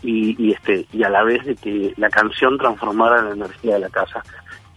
y, 0.03 0.37
y, 0.43 0.53
este 0.53 0.87
y 0.93 1.03
a 1.03 1.09
la 1.09 1.23
vez 1.25 1.45
de 1.45 1.57
que 1.57 1.95
la 1.97 2.09
canción 2.09 2.57
transformara 2.59 3.23
la 3.23 3.33
energía 3.33 3.75
de 3.75 3.81
la 3.81 3.91
casa 3.91 4.23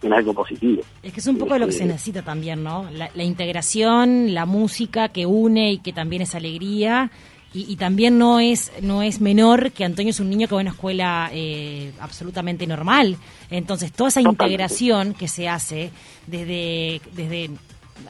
en 0.02 0.14
algo 0.14 0.34
positivo. 0.34 0.82
Es 1.04 1.14
que 1.14 1.20
es 1.20 1.28
un 1.28 1.38
poco 1.38 1.54
de 1.54 1.60
lo 1.60 1.66
que 1.68 1.74
se 1.74 1.86
necesita 1.86 2.22
también, 2.22 2.64
¿no? 2.64 2.90
La, 2.92 3.24
integración, 3.24 4.34
la 4.34 4.46
música 4.46 5.10
que 5.10 5.26
une 5.26 5.74
y 5.74 5.78
que 5.78 5.94
también 5.94 6.22
es 6.24 6.36
alegría. 6.36 7.12
Y, 7.54 7.76
también 7.76 8.18
no 8.18 8.40
es 8.40 8.72
no 8.82 9.04
es 9.04 9.20
menor 9.20 9.74
que 9.74 9.84
Antonio 9.84 10.12
es 10.12 10.22
un 10.22 10.30
niño 10.30 10.48
que 10.48 10.56
va 10.56 10.62
a 10.62 10.64
una 10.64 10.72
escuela 10.72 11.30
eh, 11.34 11.92
absolutamente 12.00 12.66
normal. 12.66 13.18
Entonces, 13.50 13.92
toda 13.92 14.08
esa 14.08 14.22
integración 14.22 15.14
que 15.14 15.28
se 15.28 15.50
hace 15.50 15.92
desde, 16.28 17.02
desde 17.14 17.50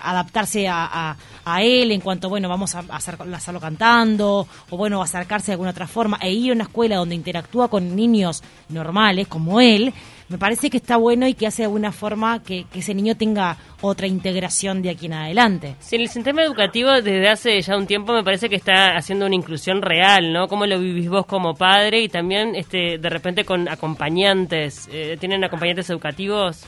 adaptarse 0.01 0.67
a, 0.67 1.15
a, 1.45 1.61
él 1.63 1.91
en 1.91 2.01
cuanto, 2.01 2.29
bueno, 2.29 2.49
vamos 2.49 2.75
a, 2.75 2.79
hacerlo 2.89 3.59
cantando, 3.59 4.47
o 4.69 4.77
bueno, 4.77 5.01
acercarse 5.01 5.47
de 5.47 5.53
alguna 5.53 5.71
otra 5.71 5.87
forma, 5.87 6.17
e 6.21 6.31
ir 6.31 6.51
a 6.51 6.55
una 6.55 6.63
escuela 6.63 6.97
donde 6.97 7.15
interactúa 7.15 7.67
con 7.67 7.95
niños 7.95 8.43
normales 8.69 9.27
como 9.27 9.59
él, 9.59 9.93
me 10.31 10.37
parece 10.37 10.69
que 10.69 10.77
está 10.77 10.95
bueno 10.95 11.27
y 11.27 11.33
que 11.33 11.45
hace 11.45 11.63
de 11.63 11.65
alguna 11.65 11.91
forma 11.91 12.41
que, 12.41 12.65
ese 12.73 12.93
niño 12.93 13.17
tenga 13.17 13.57
otra 13.81 14.07
integración 14.07 14.81
de 14.81 14.91
aquí 14.91 15.07
en 15.07 15.13
adelante. 15.13 15.75
Sí, 15.79 15.97
el 15.97 16.07
sistema 16.07 16.41
educativo 16.41 16.89
desde 16.89 17.27
hace 17.27 17.61
ya 17.61 17.75
un 17.75 17.85
tiempo 17.85 18.13
me 18.13 18.23
parece 18.23 18.47
que 18.47 18.55
está 18.55 18.95
haciendo 18.95 19.25
una 19.25 19.35
inclusión 19.35 19.81
real, 19.81 20.31
¿no? 20.31 20.47
¿Cómo 20.47 20.65
lo 20.65 20.79
vivís 20.79 21.09
vos 21.09 21.25
como 21.25 21.53
padre 21.53 22.01
y 22.01 22.07
también 22.07 22.55
este 22.55 22.97
de 22.97 23.09
repente 23.09 23.43
con 23.43 23.67
acompañantes? 23.67 24.87
Eh, 24.89 25.17
¿Tienen 25.19 25.43
acompañantes 25.43 25.89
educativos? 25.89 26.65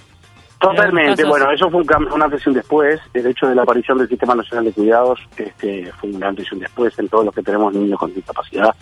Totalmente, 0.63 1.25
bueno, 1.25 1.51
eso 1.51 1.70
fue 1.70 1.82
un, 1.82 2.13
una 2.13 2.25
antes 2.25 2.46
y 2.46 2.50
un 2.50 2.55
después. 2.55 3.00
El 3.13 3.27
hecho 3.27 3.48
de 3.48 3.55
la 3.55 3.63
aparición 3.63 3.98
del 3.98 4.08
Sistema 4.08 4.34
Nacional 4.34 4.63
de 4.63 4.72
Cuidados 4.72 5.20
este, 5.36 5.91
fue 6.00 6.10
un 6.10 6.24
antes 6.24 6.48
y 6.50 6.55
un 6.55 6.62
después 6.62 6.98
en 6.98 7.10
todos 7.10 7.25
los 7.25 7.36
que 7.36 7.43
tenemos 7.43 7.74
niños 7.74 8.00
con 8.00 8.13
discapacidad. 8.13 8.74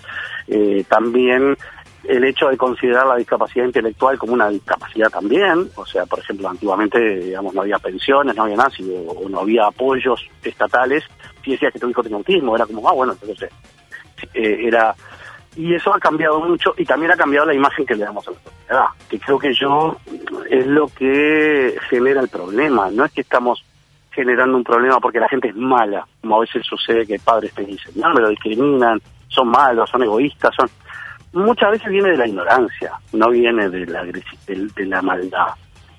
Eh, 0.48 0.86
también 0.88 1.58
el 2.04 2.24
hecho 2.24 2.50
de 2.50 2.58
considerar 2.58 3.08
la 3.08 3.16
discapacidad 3.16 3.66
intelectual 3.66 4.18
como 4.20 4.34
una 4.34 4.50
discapacidad 4.50 5.10
también, 5.10 5.70
o 5.76 5.86
sea, 5.86 6.06
por 6.06 6.20
ejemplo, 6.20 6.50
antiguamente, 6.50 7.00
digamos, 7.00 7.54
no 7.54 7.62
había 7.62 7.80
pensiones, 7.80 8.36
no 8.36 8.44
había 8.44 8.58
nada, 8.58 8.70
o, 9.08 9.30
no 9.30 9.40
había 9.40 9.66
apoyos 9.66 10.28
estatales, 10.44 11.04
si 11.44 11.52
decías 11.52 11.74
que 11.74 11.80
tu 11.80 11.90
hijo 11.90 12.04
tenía 12.04 12.18
autismo, 12.18 12.56
era 12.56 12.66
como, 12.66 12.88
ah, 12.88 12.94
bueno, 12.94 13.14
entonces, 13.14 13.52
eh, 14.34 14.68
era 14.68 14.96
y 15.56 15.76
eso 15.76 15.94
ha 15.94 16.00
cambiado 16.00 16.40
mucho 16.40 16.74
y 16.78 16.86
también 16.86 17.12
ha 17.12 17.18
cambiado 17.18 17.48
la 17.48 17.54
imagen 17.54 17.86
que 17.86 17.96
le 17.96 18.06
damos 18.06 18.28
a 18.28 18.32
la 18.32 18.38
sociedad, 18.38 18.86
que 19.10 19.20
creo 19.20 19.40
que 19.40 19.54
yo 19.54 19.98
es 20.50 20.66
lo 20.66 20.88
que 20.88 21.76
genera 21.90 22.22
el 22.22 22.30
problema, 22.30 22.90
no 22.92 23.04
es 23.04 23.12
que 23.12 23.22
estamos 23.22 23.64
generando 24.12 24.58
un 24.58 24.64
problema 24.64 25.00
porque 25.00 25.20
la 25.20 25.30
gente 25.30 25.50
es 25.50 25.56
mala, 25.56 26.06
como 26.22 26.38
a 26.38 26.40
veces 26.42 26.66
sucede 26.66 27.06
que 27.06 27.20
padres 27.20 27.54
te 27.54 27.66
dicen, 27.66 27.94
no, 27.96 28.14
me 28.14 28.22
lo 28.22 28.30
discriminan, 28.30 29.02
son 29.28 29.50
malos, 29.50 29.90
son 29.90 30.04
egoístas, 30.04 30.54
son... 30.56 30.70
Muchas 31.34 31.72
veces 31.72 31.88
viene 31.90 32.10
de 32.10 32.18
la 32.18 32.28
ignorancia, 32.28 32.92
no 33.14 33.30
viene 33.30 33.70
de 33.70 33.86
la, 33.86 34.04
de, 34.04 34.86
la 34.86 35.02
maldad. 35.02 35.48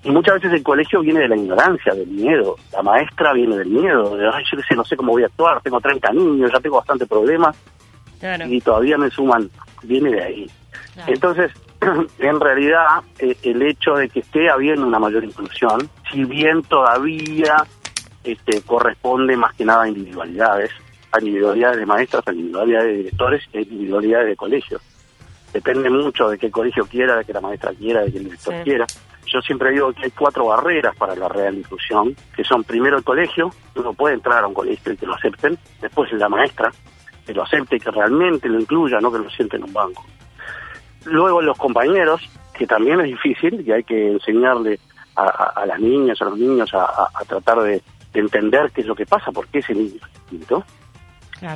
Y 0.04 0.10
muchas 0.10 0.34
veces 0.34 0.52
el 0.52 0.62
colegio 0.62 1.00
viene 1.00 1.20
de 1.20 1.28
la 1.28 1.36
ignorancia, 1.36 1.94
del 1.94 2.08
miedo. 2.08 2.56
La 2.70 2.82
maestra 2.82 3.32
viene 3.32 3.56
del 3.56 3.68
miedo, 3.68 4.14
de, 4.14 4.28
ay, 4.28 4.44
yo 4.50 4.76
no 4.76 4.84
sé 4.84 4.94
cómo 4.94 5.12
voy 5.12 5.22
a 5.22 5.26
actuar, 5.26 5.62
tengo 5.62 5.80
30 5.80 6.12
niños, 6.12 6.52
ya 6.52 6.60
tengo 6.60 6.76
bastante 6.76 7.06
problemas 7.06 7.56
y 8.48 8.60
todavía 8.60 8.98
me 8.98 9.10
suman, 9.10 9.50
viene 9.82 10.10
de 10.10 10.22
ahí. 10.22 10.50
Entonces, 11.06 11.50
en 12.18 12.40
realidad, 12.40 13.02
eh, 13.18 13.36
el 13.42 13.62
hecho 13.62 13.94
de 13.94 14.08
que 14.08 14.20
esté 14.20 14.50
habiendo 14.50 14.86
una 14.86 14.98
mayor 14.98 15.24
inclusión, 15.24 15.88
si 16.10 16.24
bien 16.24 16.62
todavía 16.62 17.56
este, 18.24 18.62
corresponde 18.62 19.36
más 19.36 19.54
que 19.54 19.64
nada 19.64 19.84
a 19.84 19.88
individualidades, 19.88 20.70
a 21.10 21.18
individualidades 21.18 21.78
de 21.78 21.86
maestras, 21.86 22.26
a 22.26 22.32
individualidades 22.32 22.86
de 22.86 22.96
directores 22.98 23.42
a 23.52 23.58
individualidades 23.58 24.28
de 24.28 24.36
colegios. 24.36 24.82
Depende 25.52 25.90
mucho 25.90 26.30
de 26.30 26.38
qué 26.38 26.50
colegio 26.50 26.86
quiera, 26.86 27.16
de 27.16 27.24
que 27.24 27.32
la 27.32 27.40
maestra 27.40 27.72
quiera, 27.74 28.02
de 28.02 28.12
que 28.12 28.18
el 28.18 28.24
director 28.24 28.54
quiera. 28.64 28.86
Yo 29.26 29.40
siempre 29.40 29.70
digo 29.70 29.92
que 29.92 30.04
hay 30.04 30.10
cuatro 30.10 30.46
barreras 30.46 30.96
para 30.96 31.14
la 31.14 31.28
real 31.28 31.56
inclusión, 31.56 32.14
que 32.34 32.44
son 32.44 32.64
primero 32.64 32.96
el 32.96 33.04
colegio, 33.04 33.50
uno 33.76 33.92
puede 33.92 34.14
entrar 34.14 34.42
a 34.42 34.46
un 34.46 34.54
colegio 34.54 34.92
y 34.92 34.96
que 34.96 35.06
lo 35.06 35.14
acepten, 35.14 35.58
después 35.80 36.12
la 36.12 36.28
maestra, 36.28 36.70
que 37.26 37.34
lo 37.34 37.42
acepte, 37.42 37.78
que 37.78 37.90
realmente 37.90 38.48
lo 38.48 38.60
incluya, 38.60 38.98
no 39.00 39.12
que 39.12 39.18
lo 39.18 39.30
siente 39.30 39.56
en 39.56 39.64
un 39.64 39.72
banco. 39.72 40.04
Luego 41.04 41.42
los 41.42 41.58
compañeros, 41.58 42.20
que 42.54 42.66
también 42.66 43.00
es 43.00 43.06
difícil 43.06 43.64
y 43.66 43.72
hay 43.72 43.84
que 43.84 44.12
enseñarle 44.12 44.78
a, 45.16 45.66
las 45.66 45.78
niñas, 45.78 46.20
a 46.22 46.26
los 46.26 46.38
niños 46.38 46.70
a, 46.74 47.08
tratar 47.26 47.62
de, 47.62 47.82
entender 48.14 48.70
qué 48.74 48.82
es 48.82 48.86
lo 48.86 48.94
que 48.94 49.06
pasa, 49.06 49.32
por 49.32 49.46
qué 49.48 49.60
ese 49.60 49.74
niño 49.74 49.96
es 49.96 50.20
distinto. 50.20 50.64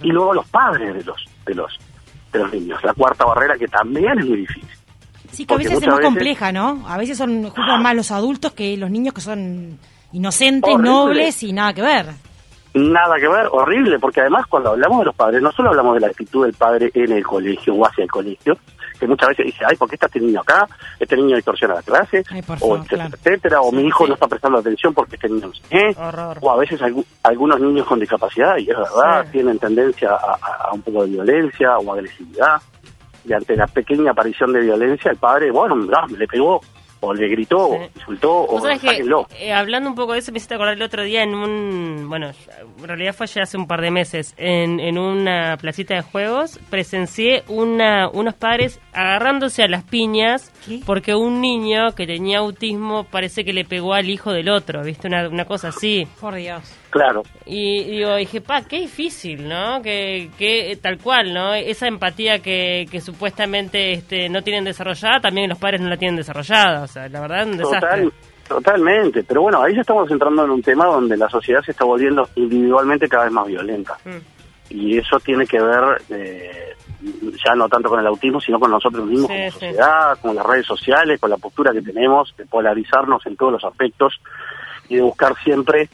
Y 0.02 0.08
luego 0.08 0.34
los 0.34 0.48
padres 0.48 0.94
de 0.94 1.04
los, 1.04 1.24
de 1.44 1.54
los, 1.54 1.78
de 2.32 2.38
los 2.40 2.52
niños, 2.52 2.82
la 2.82 2.94
cuarta 2.94 3.24
barrera 3.24 3.56
que 3.56 3.68
también 3.68 4.18
es 4.18 4.26
muy 4.26 4.38
difícil. 4.38 4.70
Sí, 5.30 5.44
que 5.44 5.54
a 5.54 5.56
veces 5.58 5.82
es 5.82 5.88
muy 5.88 6.00
compleja, 6.00 6.50
¿no? 6.50 6.84
A 6.88 6.96
veces 6.96 7.18
son 7.18 7.50
juzgan 7.50 7.82
más 7.82 7.94
los 7.94 8.10
adultos 8.10 8.52
que 8.52 8.76
los 8.76 8.90
niños 8.90 9.12
que 9.12 9.20
son 9.20 9.78
inocentes, 10.12 10.78
nobles 10.78 11.42
y 11.42 11.52
nada 11.52 11.74
que 11.74 11.82
ver 11.82 12.06
nada 12.76 13.16
que 13.16 13.28
ver, 13.28 13.48
horrible, 13.50 13.98
porque 13.98 14.20
además 14.20 14.46
cuando 14.46 14.70
hablamos 14.70 15.00
de 15.00 15.06
los 15.06 15.14
padres, 15.14 15.42
no 15.42 15.50
solo 15.52 15.70
hablamos 15.70 15.94
de 15.94 16.00
la 16.00 16.06
actitud 16.08 16.44
del 16.44 16.54
padre 16.54 16.90
en 16.94 17.12
el 17.12 17.24
colegio 17.24 17.74
o 17.74 17.86
hacia 17.86 18.04
el 18.04 18.10
colegio, 18.10 18.56
que 18.98 19.06
muchas 19.06 19.30
veces 19.30 19.46
dice, 19.46 19.64
ay, 19.66 19.76
¿por 19.76 19.88
qué 19.88 19.96
está 19.96 20.06
este 20.06 20.20
niño 20.20 20.40
acá? 20.40 20.66
Este 20.98 21.16
niño 21.16 21.36
distorsiona 21.36 21.74
la 21.74 21.82
clase, 21.82 22.22
o 22.60 22.76
etcétera, 22.76 23.06
etcétera, 23.06 23.60
o 23.60 23.72
mi 23.72 23.86
hijo 23.86 24.06
no 24.06 24.14
está 24.14 24.26
prestando 24.26 24.58
atención 24.58 24.94
porque 24.94 25.16
este 25.16 25.28
niño 25.28 25.48
no 25.48 25.52
sé 25.54 25.96
o 26.40 26.50
a 26.50 26.56
veces 26.56 26.80
algunos 27.22 27.60
niños 27.60 27.86
con 27.86 27.98
discapacidad, 27.98 28.56
y 28.58 28.70
es 28.70 28.76
verdad, 28.76 29.26
tienen 29.30 29.58
tendencia 29.58 30.10
a, 30.10 30.72
un 30.72 30.82
poco 30.82 31.04
de 31.04 31.10
violencia 31.10 31.78
o 31.78 31.92
agresividad, 31.92 32.60
y 33.24 33.32
ante 33.32 33.56
la 33.56 33.66
pequeña 33.66 34.12
aparición 34.12 34.52
de 34.52 34.60
violencia, 34.60 35.10
el 35.10 35.16
padre, 35.16 35.50
bueno, 35.50 35.76
le 35.76 36.26
pegó 36.28 36.60
o 37.06 37.14
le 37.14 37.28
gritó, 37.28 37.58
o 37.68 37.88
insultó, 37.94 38.40
o 38.42 38.62
que, 38.62 39.02
eh, 39.40 39.52
hablando 39.52 39.88
un 39.88 39.94
poco 39.94 40.12
de 40.12 40.18
eso, 40.18 40.32
me 40.32 40.38
hiciste 40.38 40.54
acordar 40.54 40.74
el 40.74 40.82
otro 40.82 41.02
día 41.02 41.22
en 41.22 41.34
un, 41.34 42.08
bueno, 42.08 42.30
en 42.78 42.86
realidad 42.86 43.14
fue 43.14 43.26
ya 43.26 43.42
hace 43.42 43.56
un 43.56 43.66
par 43.66 43.80
de 43.80 43.90
meses, 43.90 44.34
en, 44.36 44.80
en 44.80 44.98
una 44.98 45.56
placita 45.56 45.94
de 45.94 46.02
juegos, 46.02 46.58
presencié 46.70 47.44
una, 47.48 48.08
unos 48.08 48.34
padres 48.34 48.80
agarrándose 48.92 49.62
a 49.62 49.68
las 49.68 49.84
piñas 49.84 50.52
porque 50.84 51.14
un 51.14 51.40
niño 51.40 51.94
que 51.94 52.06
tenía 52.06 52.38
autismo 52.38 53.04
parece 53.04 53.44
que 53.44 53.52
le 53.52 53.64
pegó 53.64 53.94
al 53.94 54.10
hijo 54.10 54.32
del 54.32 54.48
otro, 54.48 54.82
¿viste? 54.82 55.06
Una, 55.08 55.28
una 55.28 55.44
cosa 55.44 55.68
así. 55.68 56.06
Por 56.20 56.34
Dios. 56.34 56.62
Claro. 56.96 57.22
Y 57.44 57.84
digo, 57.84 58.16
dije, 58.16 58.40
pa, 58.40 58.62
qué 58.62 58.80
difícil, 58.80 59.48
¿no? 59.48 59.82
Que, 59.82 60.30
que 60.38 60.78
tal 60.80 60.98
cual, 60.98 61.32
¿no? 61.32 61.54
Esa 61.54 61.86
empatía 61.86 62.38
que, 62.40 62.86
que 62.90 63.00
supuestamente 63.00 63.92
este, 63.92 64.28
no 64.28 64.42
tienen 64.42 64.64
desarrollada, 64.64 65.20
también 65.20 65.48
los 65.50 65.58
padres 65.58 65.80
no 65.80 65.88
la 65.88 65.96
tienen 65.96 66.16
desarrollada, 66.16 66.82
o 66.82 66.86
sea, 66.86 67.08
la 67.08 67.20
verdad 67.20 67.42
es 67.42 67.46
un 67.46 67.56
desastre. 67.58 68.08
totalmente, 68.48 69.24
pero 69.24 69.42
bueno, 69.42 69.62
ahí 69.62 69.74
ya 69.74 69.82
estamos 69.82 70.10
entrando 70.10 70.44
en 70.44 70.50
un 70.50 70.62
tema 70.62 70.86
donde 70.86 71.16
la 71.16 71.28
sociedad 71.28 71.60
se 71.62 71.72
está 71.72 71.84
volviendo 71.84 72.28
individualmente 72.36 73.08
cada 73.08 73.24
vez 73.24 73.32
más 73.32 73.46
violenta. 73.46 73.96
Mm. 74.04 74.36
Y 74.68 74.98
eso 74.98 75.20
tiene 75.20 75.46
que 75.46 75.60
ver 75.60 76.02
eh, 76.10 76.74
ya 77.44 77.54
no 77.54 77.68
tanto 77.68 77.88
con 77.88 78.00
el 78.00 78.06
autismo, 78.06 78.40
sino 78.40 78.58
con 78.58 78.70
nosotros 78.70 79.06
mismos 79.06 79.28
como 79.28 79.50
sociedad, 79.50 80.18
con 80.20 80.34
las 80.34 80.46
redes 80.46 80.66
sociales, 80.66 81.20
con 81.20 81.30
la 81.30 81.36
postura 81.36 81.72
que 81.72 81.82
tenemos 81.82 82.34
de 82.36 82.46
polarizarnos 82.46 83.24
en 83.26 83.36
todos 83.36 83.52
los 83.52 83.64
aspectos 83.64 84.20
y 84.88 84.96
de 84.96 85.02
buscar 85.02 85.34
siempre 85.42 85.88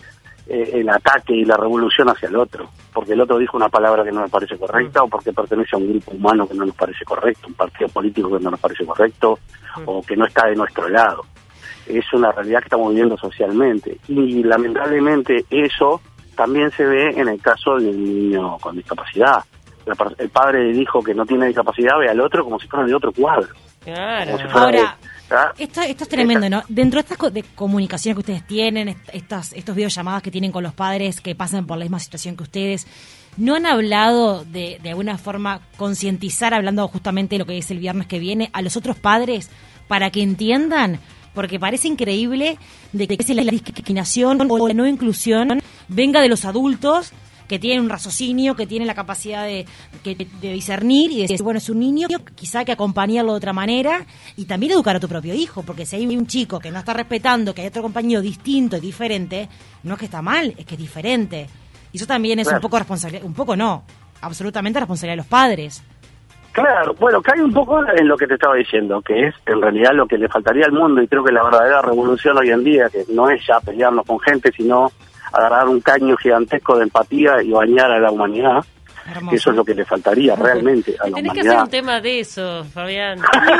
eh, 0.46 0.70
el 0.74 0.88
ataque 0.88 1.34
y 1.34 1.44
la 1.44 1.56
revolución 1.56 2.08
hacia 2.08 2.28
el 2.28 2.36
otro, 2.36 2.68
porque 2.92 3.12
el 3.12 3.20
otro 3.20 3.38
dijo 3.38 3.56
una 3.56 3.68
palabra 3.68 4.04
que 4.04 4.12
no 4.12 4.20
nos 4.20 4.30
parece 4.30 4.56
correcta 4.58 5.02
o 5.02 5.08
porque 5.08 5.32
pertenece 5.32 5.76
a 5.76 5.78
un 5.78 5.88
grupo 5.88 6.12
humano 6.12 6.46
que 6.46 6.54
no 6.54 6.64
nos 6.64 6.74
parece 6.74 7.04
correcto, 7.04 7.48
un 7.48 7.54
partido 7.54 7.88
político 7.88 8.36
que 8.36 8.42
no 8.42 8.50
nos 8.50 8.60
parece 8.60 8.84
correcto 8.84 9.38
mm. 9.76 9.82
o 9.86 10.02
que 10.02 10.16
no 10.16 10.26
está 10.26 10.46
de 10.46 10.56
nuestro 10.56 10.88
lado. 10.88 11.24
Es 11.86 12.04
una 12.12 12.30
realidad 12.30 12.60
que 12.60 12.66
estamos 12.66 12.90
viviendo 12.90 13.16
socialmente 13.16 13.98
y 14.08 14.42
lamentablemente 14.42 15.44
eso 15.50 16.00
también 16.36 16.70
se 16.70 16.84
ve 16.84 17.10
en 17.10 17.28
el 17.28 17.40
caso 17.40 17.76
del 17.76 18.02
niño 18.02 18.56
con 18.58 18.76
discapacidad 18.76 19.44
el 20.18 20.28
padre 20.30 20.64
del 20.64 20.80
hijo 20.80 21.02
que 21.02 21.14
no 21.14 21.26
tiene 21.26 21.46
discapacidad 21.46 21.98
ve 21.98 22.08
al 22.08 22.20
otro 22.20 22.44
como 22.44 22.58
si 22.58 22.68
fuera 22.68 22.86
de 22.86 22.94
otro 22.94 23.12
cuadro. 23.12 23.48
Claro. 23.84 24.36
Ahora, 24.52 24.96
esto, 25.58 25.80
esto 25.82 26.04
es 26.04 26.08
tremendo, 26.08 26.48
¿no? 26.48 26.62
Dentro 26.68 27.02
de 27.02 27.08
estas 27.08 27.32
de 27.32 27.42
comunicaciones 27.42 28.16
que 28.16 28.20
ustedes 28.20 28.46
tienen, 28.46 28.96
estas, 29.12 29.52
estos 29.52 29.74
videollamadas 29.74 30.22
que 30.22 30.30
tienen 30.30 30.52
con 30.52 30.62
los 30.62 30.74
padres 30.74 31.20
que 31.20 31.34
pasan 31.34 31.66
por 31.66 31.78
la 31.78 31.84
misma 31.84 32.00
situación 32.00 32.36
que 32.36 32.42
ustedes, 32.42 32.86
¿no 33.36 33.54
han 33.54 33.66
hablado 33.66 34.44
de, 34.44 34.78
de 34.82 34.90
alguna 34.90 35.18
forma 35.18 35.60
concientizar, 35.76 36.54
hablando 36.54 36.86
justamente 36.88 37.34
de 37.34 37.40
lo 37.40 37.46
que 37.46 37.58
es 37.58 37.70
el 37.70 37.78
viernes 37.78 38.06
que 38.06 38.18
viene, 38.18 38.50
a 38.52 38.62
los 38.62 38.76
otros 38.76 38.96
padres 38.96 39.50
para 39.88 40.10
que 40.10 40.22
entiendan? 40.22 41.00
Porque 41.34 41.58
parece 41.58 41.88
increíble 41.88 42.58
de 42.92 43.08
que 43.08 43.34
la 43.34 43.42
discriminación 43.42 44.50
o 44.50 44.68
la 44.68 44.74
no 44.74 44.86
inclusión 44.86 45.62
venga 45.88 46.20
de 46.20 46.28
los 46.28 46.44
adultos 46.44 47.12
que 47.48 47.58
tienen 47.58 47.84
un 47.84 47.90
raciocinio, 47.90 48.54
que 48.54 48.66
tienen 48.66 48.86
la 48.86 48.94
capacidad 48.94 49.44
de, 49.44 49.66
de, 50.04 50.52
discernir 50.52 51.10
y 51.12 51.22
decir, 51.22 51.42
bueno, 51.42 51.58
es 51.58 51.68
un 51.68 51.80
niño, 51.80 52.08
quizá 52.34 52.60
hay 52.60 52.64
que 52.64 52.72
acompañarlo 52.72 53.32
de 53.32 53.36
otra 53.38 53.52
manera 53.52 54.04
y 54.36 54.46
también 54.46 54.72
educar 54.72 54.96
a 54.96 55.00
tu 55.00 55.08
propio 55.08 55.34
hijo, 55.34 55.62
porque 55.62 55.86
si 55.86 55.96
hay 55.96 56.16
un 56.16 56.26
chico 56.26 56.58
que 56.58 56.70
no 56.70 56.78
está 56.78 56.94
respetando, 56.94 57.54
que 57.54 57.62
hay 57.62 57.68
otro 57.68 57.82
compañero 57.82 58.20
distinto 58.20 58.76
y 58.76 58.80
diferente, 58.80 59.48
no 59.82 59.94
es 59.94 59.98
que 59.98 60.06
está 60.06 60.22
mal, 60.22 60.54
es 60.56 60.64
que 60.64 60.74
es 60.74 60.80
diferente. 60.80 61.46
Y 61.92 61.98
eso 61.98 62.06
también 62.06 62.38
es 62.38 62.50
un 62.50 62.60
poco 62.60 62.78
responsabilidad, 62.78 63.24
un 63.24 63.34
poco 63.34 63.54
no, 63.54 63.84
absolutamente 64.22 64.80
responsabilidad 64.80 65.12
de 65.12 65.16
los 65.18 65.26
padres. 65.26 65.84
Claro, 66.52 66.94
bueno, 67.00 67.22
cae 67.22 67.42
un 67.42 67.52
poco 67.52 67.80
en 67.86 68.06
lo 68.06 68.16
que 68.16 68.26
te 68.26 68.34
estaba 68.34 68.54
diciendo, 68.56 69.00
que 69.00 69.28
es 69.28 69.34
en 69.46 69.60
realidad 69.62 69.92
lo 69.94 70.06
que 70.06 70.18
le 70.18 70.28
faltaría 70.28 70.66
al 70.66 70.72
mundo 70.72 71.02
y 71.02 71.08
creo 71.08 71.24
que 71.24 71.32
la 71.32 71.42
verdadera 71.42 71.80
revolución 71.80 72.36
hoy 72.36 72.50
en 72.50 72.62
día, 72.62 72.90
que 72.90 73.04
no 73.08 73.30
es 73.30 73.40
ya 73.46 73.58
pelearnos 73.60 74.04
con 74.04 74.20
gente, 74.20 74.52
sino 74.54 74.92
agarrar 75.32 75.68
un 75.68 75.80
caño 75.80 76.16
gigantesco 76.16 76.76
de 76.76 76.84
empatía 76.84 77.42
y 77.42 77.50
bañar 77.50 77.90
a 77.90 77.98
la 77.98 78.10
humanidad. 78.10 78.64
Eso 79.32 79.50
es 79.50 79.56
lo 79.56 79.64
que 79.64 79.74
le 79.74 79.84
faltaría 79.84 80.36
realmente 80.36 80.94
a 81.00 81.08
la 81.08 81.16
Tenés 81.16 81.32
que 81.32 81.40
hacer 81.40 81.58
un 81.58 81.68
tema 81.68 82.00
de 82.00 82.20
eso, 82.20 82.64
Fabián. 82.72 83.18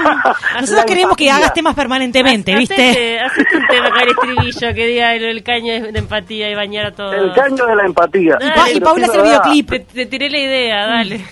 Nosotros 0.61 0.85
queremos 0.85 1.16
que 1.16 1.30
hagas 1.30 1.52
temas 1.52 1.74
permanentemente, 1.74 2.54
¿viste? 2.54 3.18
Hacete 3.18 3.56
un 3.56 3.66
tema 3.66 3.90
con 3.90 4.00
el 4.02 4.08
estribillo 4.11 4.74
que 4.74 4.87
diga 4.87 5.14
el, 5.14 5.42
caño 5.42 5.92
de 5.92 5.98
empatía 5.98 6.48
y 6.48 6.54
bañar 6.54 6.87
a 6.87 6.92
todos. 6.92 7.14
El 7.14 7.32
caño 7.32 7.66
de 7.66 7.74
la 7.74 7.87
empatía. 7.87 8.38
y, 8.72 8.80
Paula 8.80 9.06
hace 9.06 9.16
el 9.16 9.24
videoclip. 9.24 9.88
Te, 9.92 10.06
tiré 10.06 10.30
la 10.30 10.38
idea, 10.38 10.87
dale. 10.87 11.24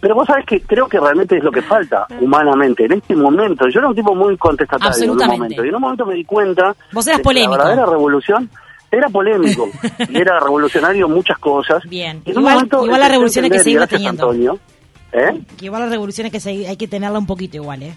Pero 0.00 0.14
vos 0.14 0.26
sabés 0.26 0.44
que 0.46 0.60
creo 0.60 0.86
que 0.86 1.00
realmente 1.00 1.36
es 1.36 1.42
lo 1.42 1.50
que 1.50 1.62
falta 1.62 2.06
humanamente 2.20 2.84
en 2.84 2.92
este 2.92 3.16
momento. 3.16 3.66
Yo 3.68 3.80
era 3.80 3.88
un 3.88 3.94
tipo 3.94 4.14
muy 4.14 4.36
contestatario 4.36 5.04
en 5.04 5.10
un 5.10 5.26
momento 5.26 5.64
y 5.64 5.68
en 5.68 5.74
un 5.74 5.80
momento 5.80 6.06
me 6.06 6.14
di 6.14 6.24
cuenta 6.24 6.74
Vos 6.92 7.06
eras 7.06 7.20
polémico. 7.20 7.56
la 7.56 7.64
verdadera 7.64 7.86
revolución 7.90 8.48
era 8.90 9.08
polémico 9.08 9.68
y 10.08 10.16
era 10.20 10.40
revolucionario 10.40 11.06
en 11.06 11.12
muchas 11.12 11.38
cosas. 11.38 11.82
Bien, 11.88 12.22
igual, 12.24 12.66
igual 12.66 13.00
la 13.00 13.08
revolución 13.08 13.44
hay 13.44 13.50
que 13.50 13.60
seguirla 13.60 13.86
teniendo. 13.86 14.30
Antonio, 14.30 14.58
¿eh? 15.12 15.40
igual 15.60 15.82
la 15.82 15.88
revolución 15.88 16.26
hay 16.26 16.30
que, 16.30 16.66
hay 16.66 16.76
que 16.76 16.88
tenerla 16.88 17.18
un 17.18 17.26
poquito 17.26 17.56
igual, 17.56 17.82
¿eh? 17.82 17.94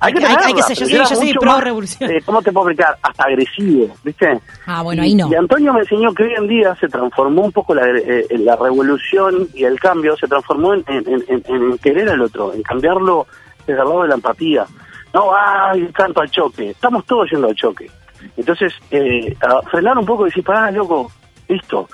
Hay, 0.00 0.12
que, 0.12 0.24
hay, 0.24 0.54
que 0.54 0.62
ser, 0.62 0.88
yo, 0.88 1.04
soy, 1.06 1.34
pro 1.34 1.60
revolución. 1.60 2.08
Eh, 2.08 2.22
¿Cómo 2.24 2.40
te 2.40 2.52
puedo 2.52 2.68
explicar? 2.68 2.96
Hasta 3.02 3.24
agresivo, 3.24 3.92
¿viste? 4.04 4.40
Ah, 4.66 4.82
bueno, 4.82 5.02
ahí 5.02 5.12
no. 5.14 5.28
Y, 5.28 5.34
Antonio 5.34 5.72
me 5.72 5.80
enseñó 5.80 6.14
que 6.14 6.22
hoy 6.22 6.34
en 6.36 6.46
día 6.46 6.76
se 6.76 6.86
transformó 6.86 7.42
un 7.42 7.50
poco 7.50 7.74
la, 7.74 7.82
eh, 7.84 8.26
la 8.38 8.54
revolución 8.54 9.48
y 9.54 9.64
el 9.64 9.80
cambio, 9.80 10.16
se 10.16 10.28
transformó 10.28 10.74
en, 10.74 10.84
en, 10.86 11.24
en, 11.26 11.78
querer 11.78 12.08
al 12.10 12.20
otro, 12.20 12.54
en 12.54 12.62
cambiarlo 12.62 13.26
desde 13.66 13.72
el 13.72 13.88
lado 13.88 14.02
de 14.02 14.08
la 14.08 14.14
empatía. 14.14 14.66
No, 15.12 15.30
ay, 15.34 15.88
tanto 15.96 16.20
al 16.20 16.30
choque. 16.30 16.70
Estamos 16.70 17.04
todos 17.04 17.28
yendo 17.30 17.48
al 17.48 17.54
choque. 17.56 17.90
Entonces, 18.36 18.72
eh, 18.90 19.36
frenar 19.70 19.98
un 19.98 20.06
poco 20.06 20.26
y 20.26 20.30
decir, 20.30 20.44
pará, 20.44 20.70
loco, 20.70 21.10
listo, 21.48 21.88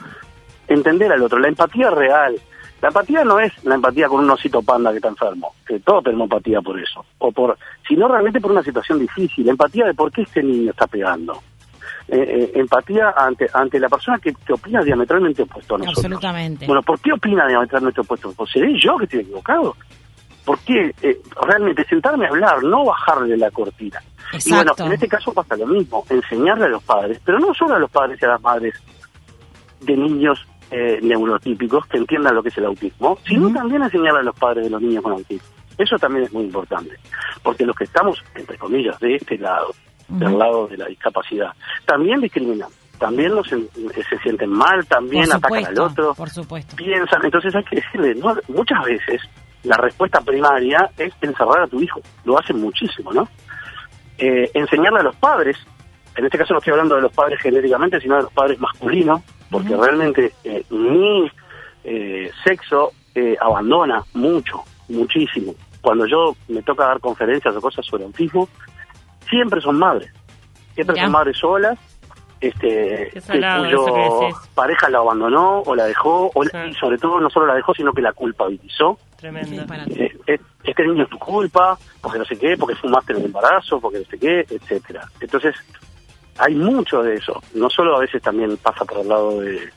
entender 0.69 1.13
al 1.13 1.23
otro. 1.23 1.39
La 1.39 1.49
empatía 1.49 1.91
real. 1.91 2.37
La 2.81 2.89
empatía 2.89 3.25
no 3.25 3.41
es 3.41 3.53
la 3.65 3.77
empatía 3.77 4.09
con 4.09 4.23
un 4.23 4.31
osito 4.31 4.61
panda 4.61 4.91
que 4.91 4.97
está 4.97 5.09
enfermo, 5.09 5.55
que 5.67 5.81
todos 5.81 6.05
tenemos 6.05 6.25
empatía 6.25 6.61
por 6.61 6.79
eso, 6.79 7.03
o 7.17 7.33
por, 7.33 7.57
sino 7.89 8.07
realmente 8.09 8.43
por 8.43 8.51
una 8.51 8.63
situación 8.63 8.99
difícil. 8.99 9.49
Empatía 9.49 9.87
de 9.87 9.95
por 9.95 10.13
qué 10.13 10.23
este 10.23 10.43
niño 10.43 10.71
está 10.71 10.87
pegando. 10.87 11.41
Eh, 12.07 12.19
eh, 12.19 12.53
empatía 12.57 13.15
ante 13.17 13.49
ante 13.55 13.81
la 13.81 13.89
persona 13.89 14.19
que, 14.19 14.33
te 14.33 14.53
opina 14.53 14.83
diametralmente 14.83 15.43
opuesto 15.43 15.77
a 15.77 15.79
nosotros. 15.79 16.05
Absolutamente. 16.05 16.67
Bueno, 16.67 16.83
¿por 16.83 17.01
qué 17.01 17.13
opina 17.13 17.47
diametralmente 17.47 18.03
opuesto? 18.03 18.35
Pues 18.37 18.51
seré 18.51 18.79
yo 18.79 18.99
que 18.99 19.05
estoy 19.05 19.21
equivocado. 19.21 19.75
¿Por 20.45 20.59
qué? 20.61 20.95
Eh, 21.03 21.21
realmente 21.41 21.85
sentarme 21.85 22.27
a 22.27 22.29
hablar, 22.29 22.63
no 22.63 22.85
bajarle 22.85 23.37
la 23.37 23.51
cortina. 23.51 24.01
Y 24.45 24.51
bueno, 24.51 24.73
en 24.77 24.93
este 24.93 25.09
caso 25.09 25.33
pasa 25.33 25.57
lo 25.57 25.67
mismo, 25.67 26.05
enseñarle 26.11 26.67
a 26.67 26.69
los 26.69 26.83
padres, 26.83 27.21
pero 27.25 27.39
no 27.39 27.55
solo 27.55 27.75
a 27.75 27.79
los 27.79 27.91
padres 27.91 28.19
y 28.21 28.25
a 28.25 28.29
las 28.29 28.43
madres 28.43 28.75
de 29.81 29.97
niños 29.97 30.47
eh, 30.71 30.99
neurotípicos 31.03 31.87
que 31.87 31.99
entiendan 31.99 32.35
lo 32.35 32.43
que 32.43 32.49
es 32.49 32.59
el 32.59 32.65
autismo, 32.65 33.19
sino 33.27 33.53
también 33.53 33.83
enseñarle 33.83 34.21
a 34.21 34.25
los 34.25 34.37
padres 34.37 34.65
de 34.65 34.71
los 34.71 34.83
niños 34.83 35.03
con 35.03 35.13
autismo. 35.13 35.49
Eso 35.79 35.97
también 35.97 36.25
es 36.25 36.33
muy 36.33 36.45
importante, 36.45 36.95
porque 37.43 37.65
los 37.65 37.77
que 37.77 37.85
estamos, 37.85 38.23
entre 38.35 38.57
comillas, 38.59 38.99
de 39.01 39.17
este 39.17 39.39
lado, 39.39 39.75
del 40.09 40.39
lado 40.39 40.67
de 40.67 40.77
la 40.77 40.87
discapacidad, 40.87 41.53
también 41.85 42.21
discriminan, 42.21 42.69
también 42.99 43.35
los, 43.35 43.49
se 43.49 44.19
sienten 44.23 44.51
mal, 44.51 44.87
también 44.87 45.31
atacan 45.33 45.67
al 45.67 45.79
otro, 45.81 46.15
por 46.15 46.31
supuesto. 46.31 46.77
piensan, 46.77 47.25
entonces 47.25 47.55
hay 47.55 47.65
que 47.65 47.77
decirle, 47.77 48.15
no, 48.15 48.35
muchas 48.49 48.85
veces 48.85 49.21
la 49.65 49.77
respuesta 49.77 50.21
primaria 50.21 50.91
es 50.97 51.13
encerrar 51.21 51.63
a 51.63 51.67
tu 51.67 51.81
hijo, 51.81 52.01
lo 52.25 52.39
hacen 52.39 52.61
muchísimo, 52.61 53.13
¿no? 53.13 53.29
eh, 54.19 54.51
enseñarle 54.55 55.01
a 55.01 55.05
los 55.05 55.17
padres, 55.17 55.57
en 56.17 56.25
este 56.25 56.39
caso 56.39 56.53
no 56.53 56.59
estoy 56.59 56.73
hablando 56.73 56.97
de 56.97 57.03
los 57.03 57.13
padres 57.13 57.41
genéricamente, 57.41 58.01
sino 58.01 58.17
de 58.17 58.23
los 58.23 58.33
padres 58.33 58.59
masculinos, 58.61 59.23
porque 59.51 59.77
realmente 59.77 60.33
eh, 60.45 60.65
mi 60.71 61.31
eh, 61.85 62.31
sexo 62.45 62.93
eh, 63.15 63.37
abandona 63.41 64.03
mucho, 64.15 64.63
muchísimo. 64.89 65.55
Cuando 65.81 66.07
yo 66.07 66.37
me 66.49 66.63
toca 66.63 66.87
dar 66.87 67.01
conferencias 67.01 67.55
o 67.55 67.61
cosas 67.61 67.85
sobre 67.85 68.05
autismo, 68.05 68.49
siempre 69.29 69.61
son 69.61 69.79
madres, 69.79 70.11
siempre 70.75 71.01
son 71.01 71.11
madres 71.11 71.37
solas, 71.37 71.79
este 72.41 73.11
cuyo 73.27 73.87
pareja 74.55 74.89
la 74.91 74.99
abandonó 74.99 75.61
o 75.61 75.75
la 75.75 75.85
dejó, 75.85 76.31
o 76.35 76.45
y 76.45 76.75
sobre 76.75 76.99
todo 76.99 77.21
no 77.21 77.31
solo 77.31 77.47
la 77.47 77.55
dejó, 77.55 77.75
sino 77.75 77.93
que 77.93 78.03
la 78.03 78.13
culpabilizó. 78.13 78.99
Tremendo. 79.25 79.65
Eh, 80.27 80.39
este 80.63 80.87
niño 80.87 81.05
es 81.05 81.09
tu 81.09 81.19
culpa, 81.19 81.79
porque 82.03 82.19
no 82.19 82.27
sé 82.27 82.37
qué, 82.37 82.59
porque 82.59 82.75
fumaste 82.75 83.15
en 83.15 83.21
el 83.21 83.25
embarazo, 83.25 83.81
porque 83.81 84.01
no 84.01 84.05
sé 84.05 84.19
qué, 84.19 84.41
etcétera. 84.41 85.09
Entonces, 85.19 85.55
hay 86.37 86.55
mucho 86.55 87.03
de 87.03 87.15
eso. 87.15 87.43
No 87.55 87.71
solo 87.71 87.97
a 87.97 88.01
veces 88.01 88.21
también 88.21 88.55
pasa 88.59 88.85
por 88.85 88.99
el 88.99 89.09
lado 89.09 89.41
de, 89.41 89.71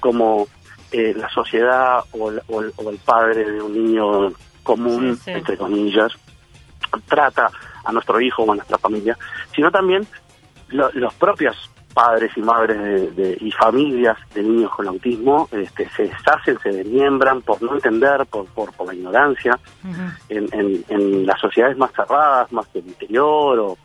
cómo 0.00 0.48
eh, 0.90 1.14
la 1.16 1.28
sociedad 1.28 2.00
o, 2.10 2.30
el 2.32 2.98
padre 3.04 3.48
de 3.48 3.62
un 3.62 3.72
niño 3.72 4.32
común, 4.64 5.16
entre 5.26 5.56
comillas, 5.56 6.10
trata 7.06 7.52
a 7.84 7.92
nuestro 7.92 8.20
hijo 8.20 8.42
o 8.42 8.50
a 8.50 8.56
nuestra 8.56 8.78
familia, 8.78 9.16
sino 9.54 9.70
también 9.70 10.04
los 10.70 11.14
propios 11.14 11.70
padres 11.98 12.30
y 12.36 12.40
madres 12.42 13.16
de, 13.16 13.36
y 13.40 13.50
familias 13.50 14.16
de 14.32 14.44
niños 14.44 14.70
con 14.70 14.86
autismo 14.86 15.48
este, 15.50 15.88
se 15.96 16.04
deshacen, 16.04 16.56
se 16.62 16.68
desmiembran 16.68 17.42
por 17.42 17.60
no 17.60 17.74
entender, 17.74 18.24
por, 18.26 18.46
por, 18.52 18.86
la 18.86 18.94
ignorancia, 18.94 19.58
en, 20.28 20.48
en, 20.88 21.26
las 21.26 21.40
sociedades 21.40 21.76
más 21.76 21.90
cerradas, 21.90 22.52
más 22.52 22.72
del 22.72 22.86
interior, 22.86 23.58
o 23.58 23.78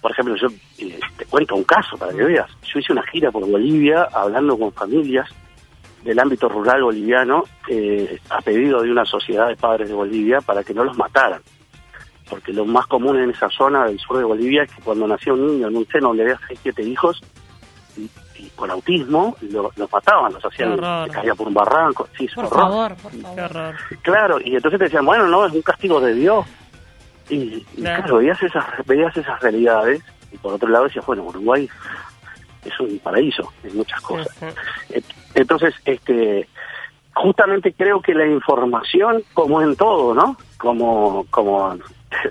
por 0.00 0.10
ejemplo, 0.12 0.34
yo 0.36 0.48
eh, 0.78 0.98
te 1.18 1.26
cuento 1.26 1.54
un 1.54 1.64
caso 1.64 1.98
para 1.98 2.12
que 2.12 2.24
veas. 2.24 2.50
Yo 2.62 2.78
hice 2.78 2.94
una 2.94 3.02
gira 3.12 3.30
por 3.30 3.46
Bolivia 3.46 4.08
hablando 4.10 4.58
con 4.58 4.72
familias 4.72 5.28
del 6.02 6.18
ámbito 6.18 6.48
rural 6.48 6.82
boliviano 6.82 7.44
eh, 7.68 8.20
a 8.30 8.40
pedido 8.40 8.80
de 8.80 8.90
una 8.90 9.04
sociedad 9.04 9.48
de 9.48 9.56
padres 9.56 9.90
de 9.90 9.94
Bolivia 9.94 10.40
para 10.40 10.64
que 10.64 10.72
no 10.72 10.82
los 10.82 10.96
mataran 10.96 11.42
porque 12.28 12.52
lo 12.52 12.64
más 12.64 12.86
común 12.86 13.18
en 13.18 13.30
esa 13.30 13.48
zona 13.50 13.84
del 13.84 13.98
sur 13.98 14.18
de 14.18 14.24
Bolivia 14.24 14.62
es 14.62 14.72
que 14.72 14.82
cuando 14.82 15.06
nacía 15.06 15.32
un 15.32 15.46
niño 15.46 15.68
en 15.68 15.76
un 15.76 15.86
seno 15.86 16.08
donde 16.08 16.24
había 16.24 16.40
seis, 16.46 16.58
siete 16.62 16.82
hijos, 16.82 17.20
y, 17.96 18.08
con 18.56 18.70
autismo, 18.70 19.36
lo, 19.42 19.70
los 19.76 19.92
mataban, 19.92 20.32
los 20.32 20.44
hacían, 20.44 20.76
se 20.76 21.10
caía 21.12 21.34
por 21.34 21.48
un 21.48 21.54
barranco, 21.54 22.08
sí, 22.16 22.28
por 22.34 22.48
favor, 22.48 22.94
por 22.96 23.12
favor. 23.12 23.74
Claro, 24.02 24.38
y 24.40 24.54
entonces 24.54 24.78
te 24.78 24.84
decían, 24.84 25.06
bueno, 25.06 25.26
no, 25.26 25.46
es 25.46 25.52
un 25.52 25.62
castigo 25.62 26.00
de 26.00 26.14
Dios. 26.14 26.44
Y, 27.30 27.62
claro. 27.62 28.18
veías, 28.18 28.42
esas, 28.42 28.64
veías 28.86 29.16
esas 29.16 29.40
realidades, 29.40 30.02
y 30.30 30.36
por 30.36 30.54
otro 30.54 30.68
lado 30.68 30.84
decías, 30.84 31.06
bueno, 31.06 31.22
Uruguay 31.22 31.68
es 32.64 32.80
un 32.80 32.98
paraíso 32.98 33.50
en 33.62 33.76
muchas 33.76 34.00
cosas. 34.00 34.36
Entonces, 35.34 35.74
este 35.84 36.48
justamente 37.14 37.72
creo 37.72 38.00
que 38.00 38.14
la 38.14 38.26
información, 38.26 39.22
como 39.32 39.62
en 39.62 39.76
todo, 39.76 40.14
¿no? 40.14 40.36
Como, 40.58 41.26
como 41.30 41.76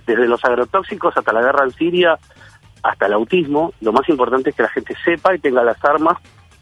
desde 0.05 0.27
los 0.27 0.43
agrotóxicos 0.45 1.15
hasta 1.17 1.33
la 1.33 1.41
guerra 1.41 1.63
en 1.65 1.71
Siria, 1.71 2.17
hasta 2.83 3.05
el 3.05 3.13
autismo, 3.13 3.73
lo 3.81 3.93
más 3.93 4.07
importante 4.09 4.49
es 4.49 4.55
que 4.55 4.63
la 4.63 4.69
gente 4.69 4.93
sepa 5.03 5.33
y 5.35 5.39
tenga 5.39 5.63
las 5.63 5.83
armas 5.85 6.17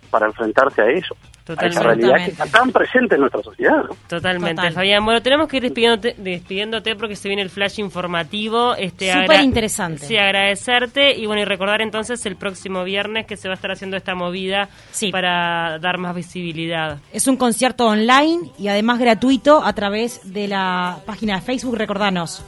para 0.10 0.28
enfrentarse 0.28 0.82
a 0.82 0.86
eso. 0.90 1.16
A 1.48 1.54
esa 1.66 1.80
Totalmente. 1.82 1.84
realidad 2.08 2.26
que 2.26 2.32
está 2.32 2.46
tan 2.46 2.72
presente 2.72 3.16
en 3.16 3.22
nuestra 3.22 3.42
sociedad. 3.42 3.84
¿no? 3.84 3.96
Totalmente, 4.08 4.56
Total. 4.56 4.74
Fabián. 4.74 5.04
Bueno, 5.04 5.22
tenemos 5.22 5.48
que 5.50 5.58
ir 5.58 5.64
despidiéndote, 5.64 6.16
despidiéndote 6.18 6.96
porque 6.96 7.16
se 7.16 7.28
viene 7.28 7.42
el 7.42 7.50
flash 7.50 7.80
informativo. 7.80 8.76
Este, 8.76 9.12
Súper 9.12 9.42
interesante. 9.42 10.06
Sí, 10.06 10.18
agradecerte 10.18 11.18
y 11.18 11.26
bueno, 11.26 11.42
y 11.42 11.46
recordar 11.46 11.82
entonces 11.82 12.26
el 12.26 12.36
próximo 12.36 12.84
viernes 12.84 13.26
que 13.26 13.36
se 13.38 13.48
va 13.50 13.54
a 13.54 13.56
estar 13.56 13.72
haciendo 13.72 13.98
esta 13.98 14.14
movida 14.16 14.70
Sí. 14.92 15.12
para 15.12 15.80
dar 15.80 15.98
más 15.98 16.16
visibilidad. 16.16 17.00
Es 17.12 17.28
un 17.28 17.38
concierto 17.38 17.88
online 17.88 18.52
y 18.60 18.68
además 18.68 19.00
gratuito 19.00 19.64
a 19.64 19.74
través 19.74 20.32
de 20.32 20.48
la 20.48 21.00
página 21.06 21.36
de 21.36 21.42
Facebook. 21.42 21.76
Recordanos. 21.78 22.46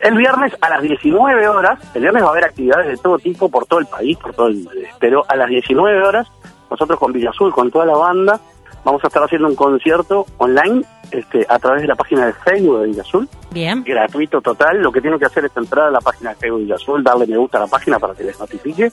El 0.00 0.16
viernes 0.16 0.52
a 0.60 0.68
las 0.70 0.82
19 0.82 1.48
horas, 1.48 1.78
el 1.94 2.02
viernes 2.02 2.22
va 2.22 2.28
a 2.28 2.30
haber 2.30 2.44
actividades 2.44 2.88
de 2.88 2.96
todo 2.96 3.18
tipo 3.18 3.48
por 3.48 3.66
todo 3.66 3.80
el 3.80 3.86
país, 3.86 4.16
por 4.18 4.34
todo 4.34 4.48
el, 4.48 4.68
pero 4.98 5.24
a 5.28 5.36
las 5.36 5.48
19 5.48 6.02
horas, 6.02 6.26
nosotros 6.70 6.98
con 6.98 7.12
Villa 7.12 7.30
Azul, 7.30 7.52
con 7.52 7.70
toda 7.70 7.86
la 7.86 7.96
banda, 7.96 8.40
vamos 8.84 9.02
a 9.02 9.06
estar 9.06 9.22
haciendo 9.22 9.48
un 9.48 9.54
concierto 9.54 10.26
online 10.38 10.82
este, 11.10 11.46
a 11.48 11.58
través 11.58 11.82
de 11.82 11.88
la 11.88 11.94
página 11.94 12.26
de 12.26 12.32
Facebook 12.32 12.80
de 12.80 12.86
Villa 12.86 13.02
Azul, 13.02 13.28
Bien. 13.50 13.82
gratuito 13.84 14.40
total. 14.40 14.80
Lo 14.80 14.92
que 14.92 15.00
tienen 15.00 15.18
que 15.18 15.26
hacer 15.26 15.44
es 15.44 15.56
entrar 15.56 15.88
a 15.88 15.90
la 15.90 16.00
página 16.00 16.30
de 16.30 16.36
Facebook 16.36 16.58
de 16.58 16.64
Villa 16.64 16.76
Azul, 16.76 17.02
darle 17.02 17.26
me 17.26 17.36
gusta 17.36 17.58
a 17.58 17.62
la 17.62 17.66
página 17.66 17.98
para 17.98 18.14
que 18.14 18.24
les 18.24 18.38
notifique. 18.38 18.90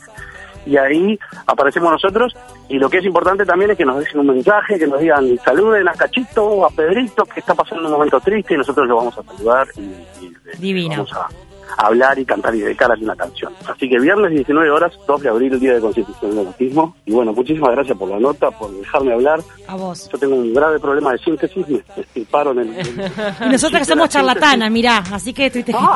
Y 0.65 0.77
ahí 0.77 1.19
aparecemos 1.47 1.91
nosotros. 1.91 2.35
Y 2.69 2.77
lo 2.77 2.89
que 2.89 2.97
es 2.99 3.05
importante 3.05 3.45
también 3.45 3.71
es 3.71 3.77
que 3.77 3.85
nos 3.85 3.99
dejen 3.99 4.19
un 4.19 4.27
mensaje, 4.27 4.77
que 4.79 4.87
nos 4.87 4.99
digan 4.99 5.37
saluden 5.43 5.87
a 5.87 5.93
Cachito 5.93 6.65
a 6.65 6.69
Pedrito, 6.69 7.23
que 7.25 7.39
está 7.39 7.53
pasando 7.53 7.85
un 7.85 7.91
momento 7.91 8.19
triste, 8.19 8.53
y 8.53 8.57
nosotros 8.57 8.87
lo 8.87 8.97
vamos 8.97 9.17
a 9.17 9.23
saludar 9.23 9.67
y, 9.75 10.33
Divino. 10.57 11.05
vamos 11.05 11.13
a, 11.13 11.25
a 11.25 11.50
hablar 11.77 12.17
y 12.19 12.25
cantar 12.25 12.53
y 12.55 12.59
dedicarles 12.61 13.01
una 13.01 13.15
canción. 13.15 13.53
Así 13.67 13.89
que 13.89 13.99
viernes 13.99 14.31
19 14.31 14.69
horas, 14.69 14.91
2 15.07 15.21
de 15.21 15.29
abril, 15.29 15.53
el 15.53 15.59
Día 15.59 15.73
de 15.73 15.81
Constitución 15.81 16.35
del 16.35 16.47
Autismo. 16.47 16.95
Y 17.05 17.11
bueno, 17.13 17.33
muchísimas 17.33 17.71
gracias 17.71 17.97
por 17.97 18.09
la 18.09 18.19
nota, 18.19 18.51
por 18.51 18.71
dejarme 18.71 19.13
hablar. 19.13 19.39
A 19.67 19.75
vos. 19.75 20.09
Yo 20.11 20.17
tengo 20.19 20.35
un 20.35 20.53
grave 20.53 20.79
problema 20.79 21.11
de 21.11 21.17
síntesis, 21.19 21.67
me 21.67 21.81
estirparon 22.01 22.59
el... 22.59 22.69
el- 22.77 23.11
Y 23.45 23.49
nosotros 23.49 23.79
que 23.79 23.85
somos 23.85 24.09
charlatanas, 24.09 24.69
mirá. 24.71 25.03
Así 25.11 25.33
que 25.33 25.47
estuviste. 25.47 25.73
Ah, 25.77 25.95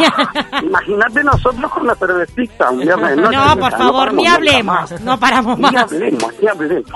Imagínate 0.63 1.23
nosotros 1.23 1.71
con 1.71 1.85
la 1.87 1.95
cervecita 1.95 2.69
un 2.71 2.79
viernes 2.79 3.09
de 3.11 3.15
noche. 3.21 3.37
No, 3.37 3.57
por 3.57 3.71
favor, 3.71 4.13
ni 4.13 4.27
hablemos. 4.27 4.91
más. 4.91 5.01
No 5.01 5.19
paramos 5.19 5.57
Ni 5.57 5.63
más. 5.63 5.75
hablemos, 5.91 6.33
ni 6.41 6.47
hablemos. 6.47 6.91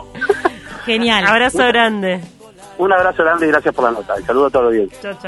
Genial. 0.85 1.25
Abrazo 1.27 1.59
grande. 1.67 2.21
Un 2.77 2.93
abrazo 2.93 3.23
grande 3.23 3.45
y 3.45 3.49
gracias 3.49 3.75
por 3.75 3.83
la 3.85 3.91
nota. 3.91 4.15
Y 4.19 4.23
saludo 4.23 4.45
a 4.45 4.49
todos 4.49 4.65
los 4.65 4.73
bien. 4.73 4.89
Chao, 5.01 5.13
chao. 5.13 5.21